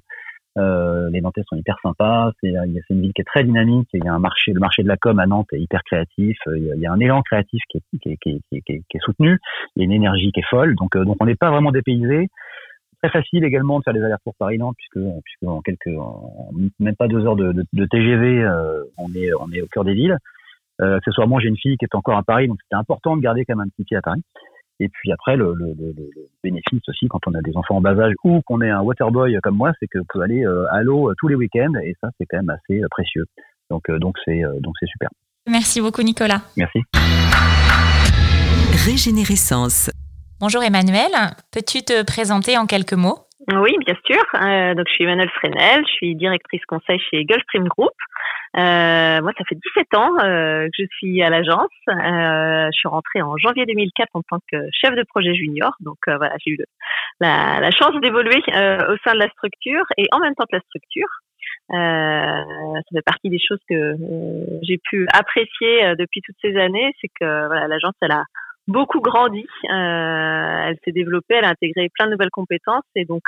Euh, 0.58 1.10
les 1.12 1.22
Nantais 1.22 1.44
sont 1.48 1.56
hyper 1.56 1.78
sympas. 1.82 2.32
C'est 2.42 2.50
une 2.90 3.02
ville 3.02 3.14
qui 3.14 3.22
est 3.22 3.26
très 3.26 3.44
dynamique. 3.44 3.88
Il 3.94 4.04
y 4.04 4.08
a 4.08 4.14
un 4.14 4.20
marché, 4.20 4.52
le 4.54 4.60
marché 4.60 4.84
de 4.84 4.88
la 4.88 4.98
com 4.98 5.18
à 5.20 5.26
Nantes 5.26 5.48
est 5.54 5.60
hyper 5.60 5.84
créatif. 5.84 6.38
Il 6.48 6.66
y 6.78 6.86
a, 6.86 6.92
un 6.92 7.00
élan 7.00 7.22
créatif 7.22 7.62
qui 7.70 7.78
est, 7.78 8.00
qui, 8.02 8.10
est, 8.12 8.18
qui, 8.22 8.42
est, 8.52 8.62
qui 8.62 8.74
est, 8.74 9.04
soutenu. 9.04 9.40
Il 9.76 9.82
y 9.82 9.84
a 9.84 9.86
une 9.86 9.92
énergie 9.92 10.32
qui 10.32 10.42
est 10.42 10.50
folle. 10.50 10.76
Donc, 10.76 10.96
euh, 10.96 11.06
donc 11.06 11.18
on 11.20 11.26
n'est 11.26 11.36
pas 11.36 11.52
vraiment 11.52 11.72
dépaysé. 11.72 12.30
Très 13.02 13.10
facile 13.10 13.44
également 13.44 13.80
de 13.80 13.84
faire 13.84 13.94
des 13.94 14.04
allers-retours 14.04 14.36
Paris-Nantes 14.38 14.76
puisque, 14.78 15.04
puisque 15.24 15.44
en 15.44 15.62
quelques, 15.62 15.90
même 16.80 16.96
pas 16.96 17.08
deux 17.08 17.26
heures 17.26 17.36
de, 17.36 17.52
de, 17.52 17.66
de 17.74 17.86
TGV, 17.86 18.44
euh, 18.44 18.84
on 18.98 19.12
est, 19.16 19.34
on 19.40 19.52
est 19.52 19.62
au 19.62 19.68
cœur 19.68 19.84
des 19.84 19.96
villes. 19.96 20.18
Euh, 20.82 20.98
accessoirement, 20.98 21.40
j'ai 21.40 21.48
une 21.48 21.58
fille 21.58 21.78
qui 21.78 21.86
est 21.86 21.96
encore 21.96 22.18
à 22.18 22.24
Paris, 22.24 22.48
donc 22.48 22.60
c'était 22.64 22.76
important 22.76 23.16
de 23.16 23.22
garder 23.22 23.44
quand 23.46 23.56
même 23.56 23.66
un 23.66 23.70
petit 23.70 23.84
pied 23.86 23.98
à 23.98 24.02
Paris. 24.02 24.22
Et 24.80 24.90
puis 24.90 25.12
après, 25.12 25.36
le, 25.36 25.54
le, 25.56 25.74
le, 25.78 25.96
bénéfice 26.44 26.82
aussi 26.88 27.08
quand 27.08 27.20
on 27.28 27.34
a 27.34 27.42
des 27.42 27.56
enfants 27.56 27.78
en 27.78 27.82
bas 27.82 28.00
âge 28.00 28.14
ou 28.24 28.42
qu'on 28.42 28.62
est 28.62 28.70
un 28.70 28.82
waterboy 28.82 29.38
comme 29.42 29.58
moi, 29.58 29.72
c'est 29.80 29.88
que 29.88 30.00
peut 30.10 30.22
aller 30.22 30.46
euh, 30.46 30.66
à 30.72 30.82
l'eau 30.82 31.10
euh, 31.10 31.14
tous 31.20 31.28
les 31.28 31.36
week-ends 31.36 31.74
et 31.84 31.96
ça 32.02 32.10
c'est 32.18 32.26
quand 32.26 32.38
même 32.38 32.50
assez 32.50 32.82
précieux. 32.90 33.26
Donc 33.70 33.90
donc 34.00 34.18
c'est 34.26 34.42
donc 34.60 34.74
c'est 34.80 34.88
super. 34.88 35.10
Merci 35.48 35.82
beaucoup 35.82 36.02
Nicolas. 36.02 36.42
Merci. 36.58 36.80
Régénérescence. 38.86 39.92
Bonjour 40.42 40.64
Emmanuel, 40.64 41.14
peux-tu 41.54 41.86
te 41.86 42.02
présenter 42.04 42.58
en 42.58 42.66
quelques 42.66 42.98
mots? 42.98 43.30
Oui, 43.54 43.78
bien 43.86 43.94
sûr. 44.04 44.24
donc 44.76 44.88
je 44.88 44.94
suis 44.94 45.04
Emmanuel 45.04 45.30
Fresnel, 45.30 45.84
je 45.86 45.92
suis 45.94 46.16
directrice 46.16 46.66
conseil 46.66 46.98
chez 46.98 47.26
Gulfstream 47.26 47.68
Group. 47.68 47.94
Euh, 48.58 49.22
moi, 49.22 49.32
ça 49.38 49.44
fait 49.48 49.54
17 49.54 49.94
ans 49.94 50.10
euh, 50.18 50.66
que 50.66 50.82
je 50.82 50.88
suis 50.98 51.22
à 51.22 51.30
l'agence. 51.30 51.70
Euh, 51.90 52.66
je 52.74 52.76
suis 52.76 52.88
rentrée 52.90 53.22
en 53.22 53.38
janvier 53.38 53.68
2004 53.68 54.10
en 54.16 54.24
tant 54.24 54.40
que 54.52 54.58
chef 54.72 54.96
de 54.96 55.04
projet 55.04 55.36
junior. 55.36 55.74
Donc 55.80 56.00
euh, 56.08 56.18
voilà, 56.18 56.34
j'ai 56.44 56.54
eu 56.54 56.58
la, 57.20 57.70
chance 57.70 57.94
d'évoluer 58.02 58.42
euh, 58.56 58.94
au 58.94 58.98
sein 59.06 59.14
de 59.14 59.20
la 59.20 59.30
structure 59.30 59.86
et 59.98 60.08
en 60.12 60.18
même 60.18 60.34
temps 60.34 60.46
que 60.50 60.56
la 60.56 60.62
structure. 60.62 61.08
ça 61.70 62.82
fait 62.92 63.06
partie 63.06 63.30
des 63.30 63.40
choses 63.40 63.62
que 63.70 63.96
j'ai 64.64 64.80
pu 64.90 65.06
apprécier 65.14 65.96
depuis 66.00 66.22
toutes 66.22 66.38
ces 66.42 66.58
années, 66.58 66.92
c'est 67.00 67.12
que 67.20 67.26
l'agence 67.68 67.94
elle 68.02 68.12
a 68.12 68.24
beaucoup 68.68 69.02
grandi, 69.02 69.46
elle 69.70 70.78
s'est 70.84 70.92
développée, 70.92 71.36
elle 71.36 71.46
a 71.46 71.50
intégré 71.50 71.90
plein 71.94 72.06
de 72.06 72.12
nouvelles 72.12 72.30
compétences 72.32 72.84
et 72.96 73.06
donc 73.06 73.24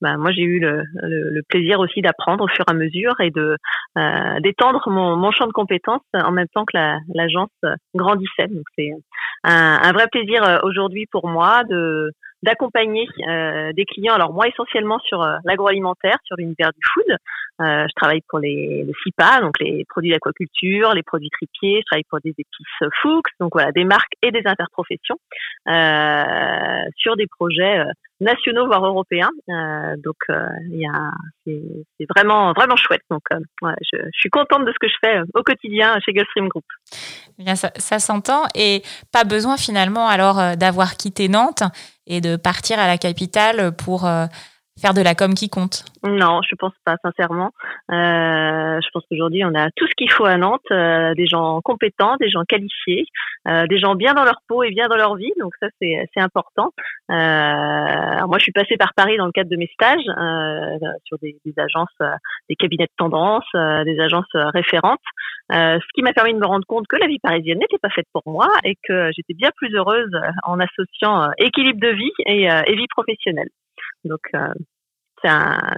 bah, 0.00 0.16
moi 0.16 0.32
j'ai 0.32 0.42
eu 0.42 0.60
le, 0.60 1.42
plaisir 1.48 1.80
aussi 1.80 2.00
d'apprendre 2.00 2.44
au 2.44 2.48
fur 2.48 2.64
et 2.66 2.70
à 2.70 2.74
mesure 2.74 3.14
et 3.20 3.30
de 3.30 3.56
euh, 3.98 4.40
d'étendre 4.40 4.88
mon, 4.88 5.30
champ 5.30 5.46
de 5.46 5.52
compétences 5.52 6.00
en 6.14 6.30
même 6.30 6.48
temps 6.54 6.64
que 6.64 6.76
l'agence 7.14 7.50
grandissait. 7.94 8.48
Donc 8.48 8.64
c'est 8.78 8.90
un, 9.44 9.92
vrai 9.92 10.06
plaisir 10.10 10.42
euh, 10.42 10.58
aujourd'hui 10.62 11.06
pour 11.10 11.28
moi 11.28 11.64
de 11.64 12.12
d'accompagner 12.42 13.06
euh, 13.28 13.72
des 13.72 13.84
clients. 13.84 14.14
Alors 14.14 14.32
moi 14.32 14.48
essentiellement 14.48 14.98
sur 15.00 15.22
euh, 15.22 15.36
l'agroalimentaire, 15.44 16.16
sur 16.24 16.36
l'univers 16.36 16.70
du 16.72 16.80
food. 16.92 17.16
Euh, 17.60 17.84
je 17.86 17.92
travaille 17.94 18.22
pour 18.28 18.38
les, 18.38 18.84
les 18.86 18.92
CIPA, 19.02 19.40
donc 19.42 19.58
les 19.60 19.84
produits 19.86 20.12
d'aquaculture, 20.12 20.94
les 20.94 21.02
produits 21.02 21.28
tripiers. 21.28 21.80
Je 21.80 21.84
travaille 21.84 22.04
pour 22.08 22.20
des 22.24 22.30
épices 22.30 22.88
Fuchs, 23.02 23.30
donc 23.38 23.50
voilà 23.52 23.70
des 23.72 23.84
marques 23.84 24.14
et 24.22 24.30
des 24.30 24.42
interprofessions 24.46 25.16
euh, 25.68 26.90
sur 26.96 27.16
des 27.16 27.26
projets 27.26 27.84
nationaux 28.20 28.66
voire 28.66 28.84
européens. 28.84 29.30
donc 29.48 30.16
il 30.28 30.80
y 30.80 30.86
a 30.86 31.10
c'est 31.44 32.06
vraiment 32.16 32.52
vraiment 32.52 32.76
chouette. 32.76 33.02
Donc 33.10 33.22
ouais, 33.62 33.74
je, 33.92 33.98
je, 33.98 34.18
suis 34.18 34.30
contente 34.30 34.64
de 34.64 34.72
ce 34.72 34.78
que 34.78 34.88
je 34.88 34.96
fais 35.04 35.20
au 35.34 35.42
quotidien 35.42 35.98
chez 36.04 36.12
Gulfstream 36.12 36.48
Group. 36.48 36.64
Eh 37.38 37.44
bien, 37.44 37.56
ça, 37.56 37.70
ça 37.76 37.98
s'entend 37.98 38.44
et 38.54 38.82
pas 39.12 39.24
besoin 39.24 39.56
finalement 39.56 40.06
alors 40.06 40.56
d'avoir 40.56 40.96
quitté 40.96 41.28
Nantes 41.28 41.62
et 42.10 42.20
de 42.20 42.36
partir 42.36 42.78
à 42.78 42.86
la 42.86 42.98
capitale 42.98 43.72
pour 43.72 44.04
euh, 44.04 44.26
faire 44.80 44.94
de 44.94 45.02
la 45.02 45.14
com 45.14 45.34
qui 45.34 45.48
compte? 45.48 45.84
Non, 46.02 46.40
je 46.48 46.54
pense 46.56 46.72
pas, 46.84 46.96
sincèrement. 47.04 47.50
Euh, 47.92 48.80
je 48.80 48.88
pense 48.92 49.04
qu'aujourd'hui, 49.08 49.44
on 49.44 49.54
a 49.54 49.70
tout 49.76 49.86
ce 49.86 49.94
qu'il 49.96 50.10
faut 50.10 50.24
à 50.24 50.36
Nantes, 50.38 50.62
euh, 50.70 51.14
des 51.14 51.26
gens 51.26 51.60
compétents, 51.62 52.16
des 52.16 52.30
gens 52.30 52.44
qualifiés, 52.48 53.04
euh, 53.48 53.66
des 53.66 53.78
gens 53.78 53.94
bien 53.94 54.14
dans 54.14 54.24
leur 54.24 54.40
peau 54.48 54.62
et 54.62 54.70
bien 54.70 54.88
dans 54.88 54.96
leur 54.96 55.16
vie, 55.16 55.32
donc 55.38 55.52
ça, 55.60 55.68
c'est 55.80 56.08
important. 56.16 56.70
Euh, 57.10 58.26
moi, 58.26 58.38
je 58.38 58.42
suis 58.42 58.52
passée 58.52 58.76
par 58.78 58.94
Paris 58.94 59.18
dans 59.18 59.26
le 59.26 59.32
cadre 59.32 59.50
de 59.50 59.56
mes 59.56 59.70
stages 59.74 60.04
sur 61.04 61.18
des, 61.18 61.36
des 61.44 61.54
agences, 61.58 61.88
des 62.48 62.56
cabinets 62.56 62.86
de 62.86 62.96
tendance, 62.96 63.44
des 63.84 64.00
agences 64.00 64.32
référentes, 64.32 65.00
ce 65.50 65.92
qui 65.94 66.02
m'a 66.02 66.12
permis 66.12 66.32
de 66.32 66.38
me 66.38 66.46
rendre 66.46 66.64
compte 66.66 66.86
que 66.88 66.96
la 66.96 67.06
vie 67.06 67.18
parisienne 67.18 67.58
n'était 67.58 67.78
pas 67.78 67.90
faite 67.90 68.06
pour 68.12 68.22
moi 68.26 68.48
et 68.64 68.76
que 68.88 69.10
j'étais 69.14 69.34
bien 69.34 69.50
plus 69.56 69.74
heureuse 69.74 70.10
en 70.44 70.58
associant 70.60 71.30
équilibre 71.38 71.80
de 71.80 71.88
vie 71.88 72.12
et, 72.26 72.44
et 72.44 72.76
vie 72.76 72.88
professionnelle. 72.88 73.48
Donc, 74.04 74.20
euh, 74.34 74.52
c'est 75.22 75.30
euh, 75.30 75.72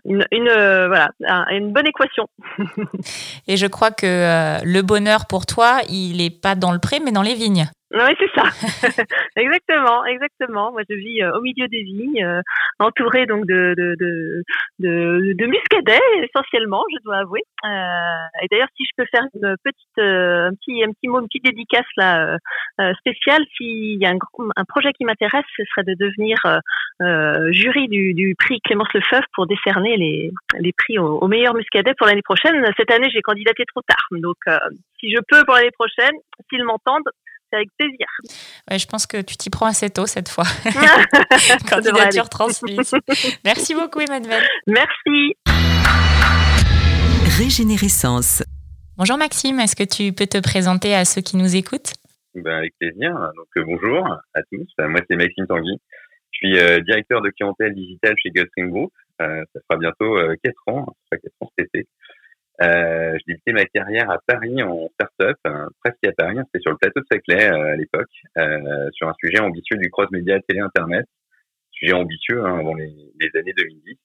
une 1.50 1.72
bonne 1.72 1.86
équation. 1.86 2.26
Et 3.48 3.56
je 3.56 3.66
crois 3.66 3.90
que 3.90 4.06
euh, 4.06 4.58
le 4.64 4.82
bonheur 4.82 5.26
pour 5.26 5.46
toi, 5.46 5.80
il 5.88 6.18
n'est 6.18 6.30
pas 6.30 6.54
dans 6.54 6.72
le 6.72 6.78
pré, 6.78 7.00
mais 7.00 7.12
dans 7.12 7.22
les 7.22 7.34
vignes. 7.34 7.68
Oui, 7.94 8.16
c'est 8.18 8.30
ça. 8.34 8.44
exactement, 9.36 10.04
exactement. 10.06 10.72
Moi, 10.72 10.82
je 10.88 10.94
vis 10.94 11.22
euh, 11.22 11.36
au 11.36 11.42
milieu 11.42 11.68
des 11.68 11.82
vignes, 11.82 12.24
euh, 12.24 12.40
entourée 12.78 13.26
donc 13.26 13.44
de 13.44 13.74
de, 13.76 13.94
de 14.00 14.42
de, 14.78 15.34
de 15.34 15.46
muscadets 15.46 16.00
essentiellement, 16.22 16.82
je 16.90 17.02
dois 17.04 17.18
avouer. 17.18 17.42
Euh, 17.66 18.42
et 18.42 18.46
d'ailleurs, 18.50 18.68
si 18.76 18.84
je 18.84 18.90
peux 18.96 19.04
faire 19.10 19.24
une 19.34 19.56
petite 19.62 19.98
euh, 19.98 20.48
un 20.48 20.54
petit 20.54 20.82
un 20.82 20.92
petit 20.92 21.08
mot, 21.08 21.20
une 21.20 21.26
petite 21.26 21.44
dédicace 21.44 21.86
là 21.98 22.38
spéciale, 22.98 23.44
s'il 23.56 24.00
y 24.00 24.06
a 24.06 24.10
un, 24.10 24.18
un 24.56 24.64
projet 24.64 24.92
qui 24.94 25.04
m'intéresse, 25.04 25.44
ce 25.54 25.62
serait 25.64 25.84
de 25.84 25.94
devenir 25.98 26.38
jury 27.52 27.88
du, 27.88 28.14
du 28.14 28.34
prix 28.38 28.60
Clémence 28.60 28.92
Lefebvre 28.94 29.26
pour 29.34 29.46
décerner 29.46 29.98
les 29.98 30.30
les 30.58 30.72
prix 30.72 30.98
aux, 30.98 31.18
aux 31.18 31.28
meilleurs 31.28 31.54
muscadets 31.54 31.94
pour 31.98 32.06
l'année 32.06 32.22
prochaine. 32.22 32.64
Cette 32.78 32.90
année, 32.90 33.10
j'ai 33.12 33.20
candidaté 33.20 33.64
trop 33.66 33.82
tard, 33.82 34.06
donc 34.12 34.38
si 34.98 35.10
je 35.10 35.18
peux 35.28 35.44
pour 35.44 35.56
l'année 35.56 35.72
prochaine, 35.72 36.14
s'ils 36.48 36.64
m'entendent 36.64 37.10
avec 37.52 37.68
plaisir. 37.78 38.06
Ouais, 38.70 38.78
je 38.78 38.86
pense 38.86 39.06
que 39.06 39.20
tu 39.20 39.36
t'y 39.36 39.50
prends 39.50 39.66
assez 39.66 39.90
tôt 39.90 40.06
cette 40.06 40.28
fois. 40.28 40.44
Candidature 41.70 42.28
transmise. 42.28 42.94
Merci 43.44 43.74
beaucoup, 43.74 44.00
Emmanuel. 44.00 44.42
Merci. 44.66 45.34
Régénérescence. 47.38 48.42
Bonjour 48.98 49.16
Maxime, 49.16 49.58
est-ce 49.58 49.74
que 49.74 49.84
tu 49.84 50.12
peux 50.12 50.26
te 50.26 50.38
présenter 50.38 50.94
à 50.94 51.04
ceux 51.04 51.22
qui 51.22 51.36
nous 51.36 51.56
écoutent? 51.56 51.94
Ben, 52.34 52.58
Avec 52.58 52.74
plaisir. 52.78 53.12
Donc, 53.36 53.46
euh, 53.56 53.64
bonjour 53.64 54.06
à 54.34 54.42
tous. 54.50 54.66
Euh, 54.80 54.88
moi, 54.88 55.00
c'est 55.08 55.16
Maxime 55.16 55.46
Tanguy. 55.46 55.78
Je 56.30 56.36
suis 56.36 56.58
euh, 56.58 56.80
directeur 56.80 57.20
de 57.20 57.30
clientèle 57.30 57.74
digitale 57.74 58.14
chez 58.22 58.30
Gulfstream 58.30 58.70
Group. 58.70 58.92
Euh, 59.20 59.44
ça 59.52 59.60
fera 59.68 59.78
bientôt 59.78 60.16
4 60.42 60.54
ans, 60.68 60.86
ça 61.10 61.18
fera 61.18 61.20
4 61.22 61.32
ans 61.40 61.52
cet 61.58 61.68
été. 61.74 61.88
Euh, 62.62 63.16
j'ai 63.18 63.34
débuté 63.34 63.52
ma 63.52 63.64
carrière 63.64 64.10
à 64.10 64.18
Paris 64.26 64.62
en 64.62 64.88
start-up, 64.94 65.36
hein, 65.44 65.68
presque 65.82 66.04
à 66.06 66.12
Paris. 66.12 66.36
C'était 66.46 66.60
sur 66.60 66.70
le 66.70 66.76
plateau 66.76 67.00
de 67.00 67.06
Saclay 67.10 67.50
euh, 67.50 67.72
à 67.72 67.76
l'époque, 67.76 68.10
euh, 68.38 68.88
sur 68.92 69.08
un 69.08 69.14
sujet 69.22 69.40
ambitieux 69.40 69.78
du 69.78 69.90
cross-média 69.90 70.38
télé-internet. 70.46 71.06
Sujet 71.72 71.94
ambitieux 71.94 72.44
hein, 72.44 72.58
avant 72.60 72.74
les, 72.74 72.92
années 73.34 73.54
2010. 73.56 73.96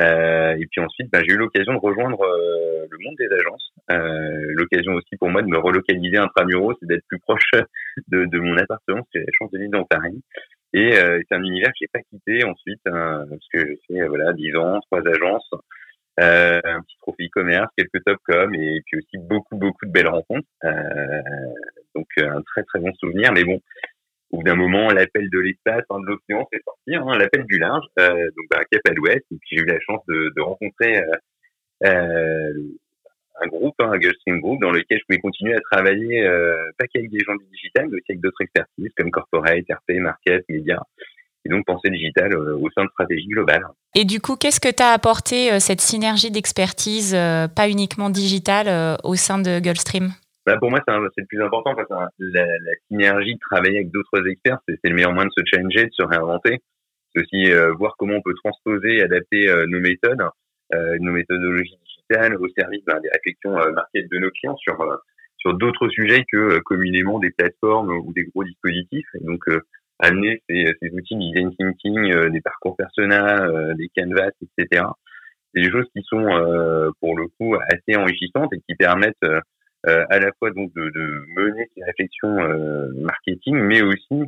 Euh, 0.00 0.56
et 0.58 0.66
puis 0.70 0.80
ensuite, 0.80 1.10
bah, 1.10 1.20
j'ai 1.26 1.34
eu 1.34 1.38
l'occasion 1.38 1.74
de 1.74 1.78
rejoindre 1.78 2.20
euh, 2.20 2.86
le 2.90 2.98
monde 3.04 3.14
des 3.18 3.28
agences. 3.32 3.72
l'occasion 4.54 4.92
aussi 4.94 5.16
pour 5.18 5.30
moi 5.30 5.42
de 5.42 5.48
me 5.48 5.58
relocaliser 5.58 6.18
intramuros 6.18 6.76
et 6.82 6.86
d'être 6.86 7.04
plus 7.08 7.20
proche 7.20 7.50
de, 8.08 8.24
de 8.24 8.38
mon 8.38 8.56
appartement, 8.56 9.06
j'ai 9.14 9.20
la 9.20 9.32
chance 9.38 9.50
de 9.52 9.58
vivre 9.58 9.72
dans 9.72 9.84
Paris. 9.84 10.22
Et 10.72 10.92
c'est 10.92 11.34
un 11.34 11.42
univers 11.42 11.70
que 11.70 11.78
j'ai 11.80 11.88
pas 11.90 12.00
quitté 12.00 12.44
ensuite, 12.44 12.80
hein, 12.86 13.24
parce 13.30 13.46
que 13.52 13.66
j'ai 13.66 13.80
fait 13.86 14.08
voilà 14.08 14.32
10 14.32 14.56
ans, 14.56 14.80
trois 14.90 15.00
agences 15.06 15.48
euh, 16.20 16.60
un 16.64 16.80
petit 16.82 16.96
trophée 16.98 17.26
e-commerce, 17.26 17.68
quelques 17.76 18.02
top 18.04 18.18
com 18.26 18.54
et 18.54 18.80
puis 18.86 18.98
aussi 18.98 19.18
beaucoup 19.18 19.56
beaucoup 19.56 19.86
de 19.86 19.90
belles 19.90 20.08
rencontres. 20.08 20.48
Euh, 20.64 21.22
donc 21.94 22.06
euh, 22.18 22.30
un 22.30 22.42
très 22.42 22.62
très 22.64 22.78
bon 22.78 22.92
souvenir. 22.94 23.32
Mais 23.32 23.44
bon, 23.44 23.60
au 24.30 24.38
bout 24.38 24.42
d'un 24.42 24.54
moment, 24.54 24.88
l'appel 24.88 25.28
de 25.30 25.38
l'espace, 25.38 25.84
hein, 25.90 26.00
de 26.00 26.06
l'océan, 26.06 26.48
c'est 26.52 26.62
sorti, 26.64 26.94
hein, 26.94 27.18
l'appel 27.18 27.44
du 27.44 27.58
linge. 27.58 27.84
Euh, 27.98 28.30
donc 28.36 28.46
bah, 28.50 28.60
cap 28.70 28.80
à 28.88 28.92
l'ouest. 28.92 29.24
Et 29.30 29.36
puis 29.38 29.56
j'ai 29.56 29.62
eu 29.62 29.66
la 29.66 29.80
chance 29.80 30.00
de, 30.08 30.32
de 30.34 30.40
rencontrer 30.40 31.02
euh, 31.84 32.52
un 33.42 33.46
groupe, 33.48 33.74
hein, 33.80 33.90
un 33.92 33.98
Gulfstream 33.98 34.40
Group, 34.40 34.60
dans 34.62 34.70
lequel 34.70 34.98
je 34.98 35.04
pouvais 35.06 35.20
continuer 35.20 35.54
à 35.54 35.60
travailler, 35.60 36.24
pas 36.78 36.86
qu'avec 36.86 37.10
des 37.10 37.20
gens 37.20 37.34
du 37.36 37.44
digital, 37.52 37.88
mais 37.88 37.96
aussi 37.96 38.12
avec 38.12 38.20
d'autres 38.20 38.40
expertises 38.40 38.92
comme 38.96 39.10
corporate, 39.10 39.64
RP, 39.70 39.98
market, 39.98 40.42
médias 40.48 40.80
et 41.46 41.48
donc 41.48 41.64
penser 41.64 41.90
digital 41.90 42.32
euh, 42.32 42.56
au 42.56 42.68
sein 42.70 42.84
de 42.84 42.90
stratégie 42.90 43.28
globale. 43.28 43.64
Et 43.94 44.04
du 44.04 44.20
coup, 44.20 44.36
qu'est-ce 44.36 44.60
que 44.60 44.72
tu 44.74 44.82
as 44.82 44.90
apporté 44.90 45.52
euh, 45.52 45.58
cette 45.60 45.80
synergie 45.80 46.30
d'expertise, 46.30 47.14
euh, 47.14 47.46
pas 47.46 47.68
uniquement 47.68 48.10
digitale, 48.10 48.98
au 49.04 49.14
sein 49.14 49.38
de 49.38 49.60
Gulfstream? 49.60 50.10
Bah 50.44 50.56
pour 50.58 50.70
moi, 50.70 50.80
c'est 50.86 50.92
le 50.92 51.26
plus 51.26 51.42
important. 51.42 51.74
la, 52.18 52.44
la, 52.44 52.72
synergie 52.88 53.34
de 53.34 53.40
travailler 53.50 53.78
avec 53.78 53.90
d'autres 53.90 54.28
experts, 54.28 54.58
c'est 54.66 54.78
le 54.84 54.94
meilleur 54.94 55.12
moyen 55.12 55.28
de 55.28 55.32
se 55.36 55.42
challenger, 55.44 55.86
de 55.86 55.92
se 55.92 56.04
réinventer. 56.04 56.58
C'est 57.14 57.22
aussi 57.22 57.50
voir 57.78 57.94
comment 57.98 58.14
on 58.14 58.22
peut 58.22 58.34
transposer, 58.44 59.02
adapter 59.02 59.52
nos 59.66 59.80
méthodes, 59.80 60.22
nos 61.00 61.12
méthodologies 61.12 61.78
digitales 61.84 62.36
au 62.36 62.46
service 62.56 62.84
ben, 62.86 63.00
des 63.00 63.08
réflexions 63.08 63.54
market 63.72 64.06
de 64.08 64.18
nos 64.18 64.30
clients 64.30 64.56
sur 64.58 64.76
sur 65.38 65.54
d'autres 65.54 65.88
sujets 65.88 66.24
que 66.30 66.60
communément 66.60 67.18
des 67.18 67.30
plateformes 67.30 67.90
ou 67.90 68.12
des 68.12 68.24
gros 68.24 68.44
dispositifs. 68.44 69.08
Et 69.20 69.24
donc, 69.24 69.42
amener 69.98 70.42
ces, 70.48 70.66
ces 70.80 70.90
outils 70.90 71.14
de 71.14 71.20
design 71.20 71.54
thinking, 71.56 72.12
euh, 72.12 72.30
des 72.30 72.40
parcours 72.40 72.76
persona, 72.76 73.44
euh, 73.46 73.74
des 73.74 73.90
canvas, 73.96 74.30
etc. 74.42 74.84
C'est 75.54 75.62
des 75.62 75.70
choses 75.70 75.86
qui 75.94 76.02
sont 76.02 76.26
euh, 76.26 76.90
pour 77.00 77.16
le 77.16 77.26
coup 77.38 77.54
assez 77.54 77.96
enrichissantes 77.96 78.52
et 78.52 78.60
qui 78.68 78.74
permettent 78.74 79.16
à 79.88 80.18
la 80.18 80.32
fois 80.40 80.50
donc 80.50 80.74
de, 80.74 80.82
de 80.82 81.24
mener 81.36 81.70
ces 81.76 81.84
réflexions 81.84 82.36
marketing, 82.96 83.56
mais 83.56 83.82
aussi 83.82 84.24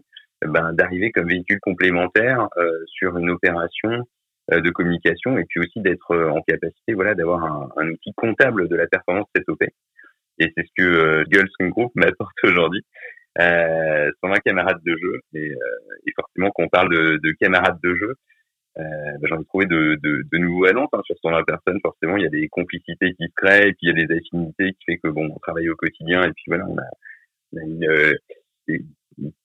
ben, 0.47 0.73
d'arriver 0.73 1.11
comme 1.11 1.27
véhicule 1.27 1.59
complémentaire 1.61 2.47
sur 2.87 3.19
une 3.19 3.29
opération 3.29 4.07
de 4.53 4.71
communication 4.71 5.37
et 5.37 5.45
puis 5.49 5.59
aussi 5.59 5.81
d'être 5.81 6.17
en 6.17 6.43
capacité 6.43 6.95
voilà 6.95 7.17
d'avoir 7.17 7.45
un, 7.45 7.69
un, 7.77 7.89
outil 7.89 8.13
comptable 8.15 8.69
de 8.69 8.77
la 8.77 8.87
performance 8.87 9.27
de 9.35 9.41
cette 9.41 9.49
OP. 9.49 9.65
Et 10.39 10.53
c'est 10.57 10.65
ce 10.65 10.73
que 10.77 10.83
euh, 10.83 11.25
Girls 11.31 11.49
Group 11.61 11.93
m'apporte 11.95 12.37
aujourd'hui 12.45 12.83
euh, 13.41 14.11
120 14.23 14.41
camarades 14.41 14.83
de 14.85 14.97
jeu. 14.97 15.21
Et, 15.35 15.51
euh, 15.51 16.07
et 16.07 16.13
forcément, 16.15 16.51
quand 16.55 16.65
on 16.65 16.69
parle 16.69 16.91
de, 16.95 17.19
de 17.23 17.33
camarades 17.41 17.79
de 17.83 17.95
jeu, 17.95 18.15
euh, 18.79 18.83
bah, 19.21 19.29
j'en 19.29 19.41
ai 19.41 19.45
trouvé 19.45 19.67
de, 19.67 19.99
de, 20.03 20.23
de 20.31 20.39
nouveaux 20.39 20.67
à. 20.67 20.89
Hein, 20.93 21.03
sur 21.05 21.17
120 21.23 21.43
personnes, 21.45 21.81
forcément, 21.83 22.17
il 22.17 22.23
y 22.23 22.27
a 22.27 22.31
des 22.31 22.49
complicités 22.49 23.15
qui 23.15 23.27
se 23.27 23.35
créent, 23.35 23.69
et 23.69 23.73
puis 23.73 23.89
il 23.89 23.99
y 23.99 24.03
a 24.03 24.07
des 24.07 24.15
affinités 24.17 24.73
qui 24.73 24.85
fait 24.87 24.99
que 24.99 25.09
bon, 25.09 25.29
on 25.35 25.39
travaille 25.39 25.69
au 25.69 25.77
quotidien, 25.77 26.23
et 26.23 26.33
puis 26.33 26.45
voilà, 26.47 26.67
on 26.69 26.79
a, 26.79 26.85
on 27.53 27.59
a 27.59 27.65
une, 27.65 27.85
euh, 27.85 28.15
une, 28.69 28.87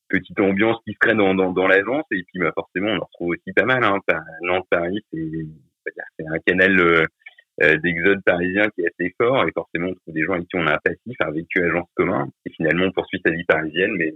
petite 0.10 0.40
ambiance 0.40 0.78
qui 0.86 0.94
se 0.94 0.98
crée 1.00 1.16
dans, 1.16 1.34
dans, 1.34 1.52
dans 1.52 1.66
l'agence, 1.66 2.06
et 2.12 2.24
puis 2.24 2.40
bah, 2.40 2.52
forcément, 2.54 2.92
on 2.92 2.98
en 2.98 3.06
retrouve 3.06 3.30
aussi 3.30 3.52
pas 3.56 3.66
mal. 3.66 3.84
Hein. 3.84 4.00
Nantes, 4.44 4.68
Paris, 4.70 5.04
c'est 5.12 6.28
un 6.28 6.38
canal 6.46 6.80
euh, 6.80 7.06
d'exode 7.60 8.24
parisien 8.26 8.68
qui 8.70 8.82
est 8.82 8.88
assez 8.88 9.14
fort 9.20 9.46
et 9.48 9.52
forcément 9.52 9.90
on 9.90 9.94
trouve 9.94 10.14
des 10.14 10.24
gens 10.24 10.34
avec 10.34 10.48
qui 10.48 10.56
on 10.56 10.66
a 10.66 10.74
un 10.74 10.80
passif, 10.84 11.16
un 11.20 11.32
vécu 11.32 11.64
agence 11.64 11.88
commun 11.96 12.28
et 12.46 12.52
finalement 12.52 12.86
on 12.86 12.92
poursuit 12.92 13.22
sa 13.24 13.32
vie 13.32 13.44
parisienne 13.44 13.92
mais 13.96 14.14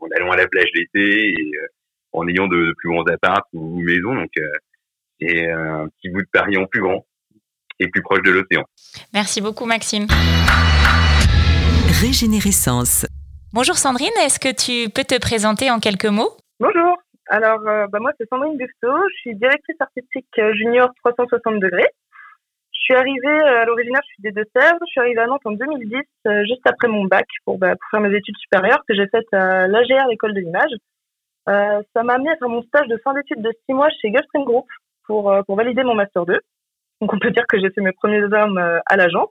en 0.00 0.06
allant 0.16 0.30
à 0.32 0.36
la 0.36 0.46
plage 0.48 0.68
l'été 0.74 1.30
et 1.30 1.56
euh, 1.56 1.66
en 2.12 2.28
ayant 2.28 2.46
de, 2.46 2.74
plus 2.76 2.90
grands 2.90 3.04
apparts 3.04 3.46
ou 3.54 3.80
maisons 3.80 4.14
donc 4.14 4.30
euh, 4.38 4.50
c'est 5.18 5.50
un 5.50 5.88
petit 5.88 6.10
bout 6.10 6.20
de 6.20 6.28
Paris 6.30 6.58
en 6.58 6.66
plus 6.66 6.82
grand 6.82 7.06
et 7.80 7.88
plus 7.88 8.02
proche 8.02 8.22
de 8.22 8.30
l'océan. 8.30 8.64
Merci 9.14 9.40
beaucoup 9.40 9.64
Maxime. 9.64 10.06
Régénérescence. 12.02 13.06
Bonjour 13.54 13.76
Sandrine, 13.76 14.12
est-ce 14.24 14.38
que 14.38 14.52
tu 14.52 14.90
peux 14.90 15.04
te 15.04 15.18
présenter 15.18 15.70
en 15.70 15.78
quelques 15.78 16.04
mots? 16.06 16.36
Bonjour, 16.60 16.98
alors 17.28 17.60
bah 17.60 17.98
moi 18.00 18.12
c'est 18.18 18.28
Sandrine 18.28 18.58
Busto, 18.58 18.88
je 19.08 19.16
suis 19.20 19.34
directrice 19.36 19.76
artistique 19.80 20.26
junior 20.52 20.90
360 21.02 21.60
degrés. 21.60 21.88
Je 22.84 22.92
suis 22.92 23.00
arrivée, 23.00 23.26
euh, 23.26 23.62
à 23.62 23.64
l'originaire, 23.64 24.02
je 24.02 24.12
suis 24.12 24.22
des 24.22 24.32
Deux-Sèvres. 24.32 24.78
Je 24.82 24.90
suis 24.90 25.00
arrivée 25.00 25.20
à 25.20 25.26
Nantes 25.26 25.40
en 25.46 25.52
2010, 25.52 26.02
euh, 26.26 26.44
juste 26.44 26.66
après 26.66 26.86
mon 26.86 27.06
bac, 27.06 27.24
pour, 27.46 27.56
bah, 27.56 27.70
pour 27.70 27.90
faire 27.90 28.00
mes 28.00 28.14
études 28.14 28.36
supérieures 28.36 28.82
que 28.86 28.94
j'ai 28.94 29.06
faites 29.06 29.32
à 29.32 29.66
l'AGR, 29.66 30.06
l'école 30.08 30.34
de 30.34 30.40
l'image. 30.40 30.72
Euh, 31.48 31.80
ça 31.94 32.02
m'a 32.02 32.14
amené 32.14 32.32
à 32.32 32.36
faire 32.36 32.50
mon 32.50 32.62
stage 32.62 32.86
de 32.88 32.98
fin 32.98 33.14
d'études 33.14 33.40
de 33.40 33.52
six 33.64 33.72
mois 33.72 33.88
chez 34.02 34.10
Gulfstream 34.10 34.44
Group 34.44 34.66
pour, 35.06 35.32
valider 35.48 35.82
mon 35.82 35.94
Master 35.94 36.26
2. 36.26 36.38
Donc, 37.00 37.14
on 37.14 37.18
peut 37.18 37.30
dire 37.30 37.46
que 37.48 37.58
j'ai 37.58 37.70
fait 37.70 37.80
mes 37.80 37.92
premiers 37.92 38.22
hommes 38.22 38.58
à 38.58 38.96
l'agence. 38.96 39.30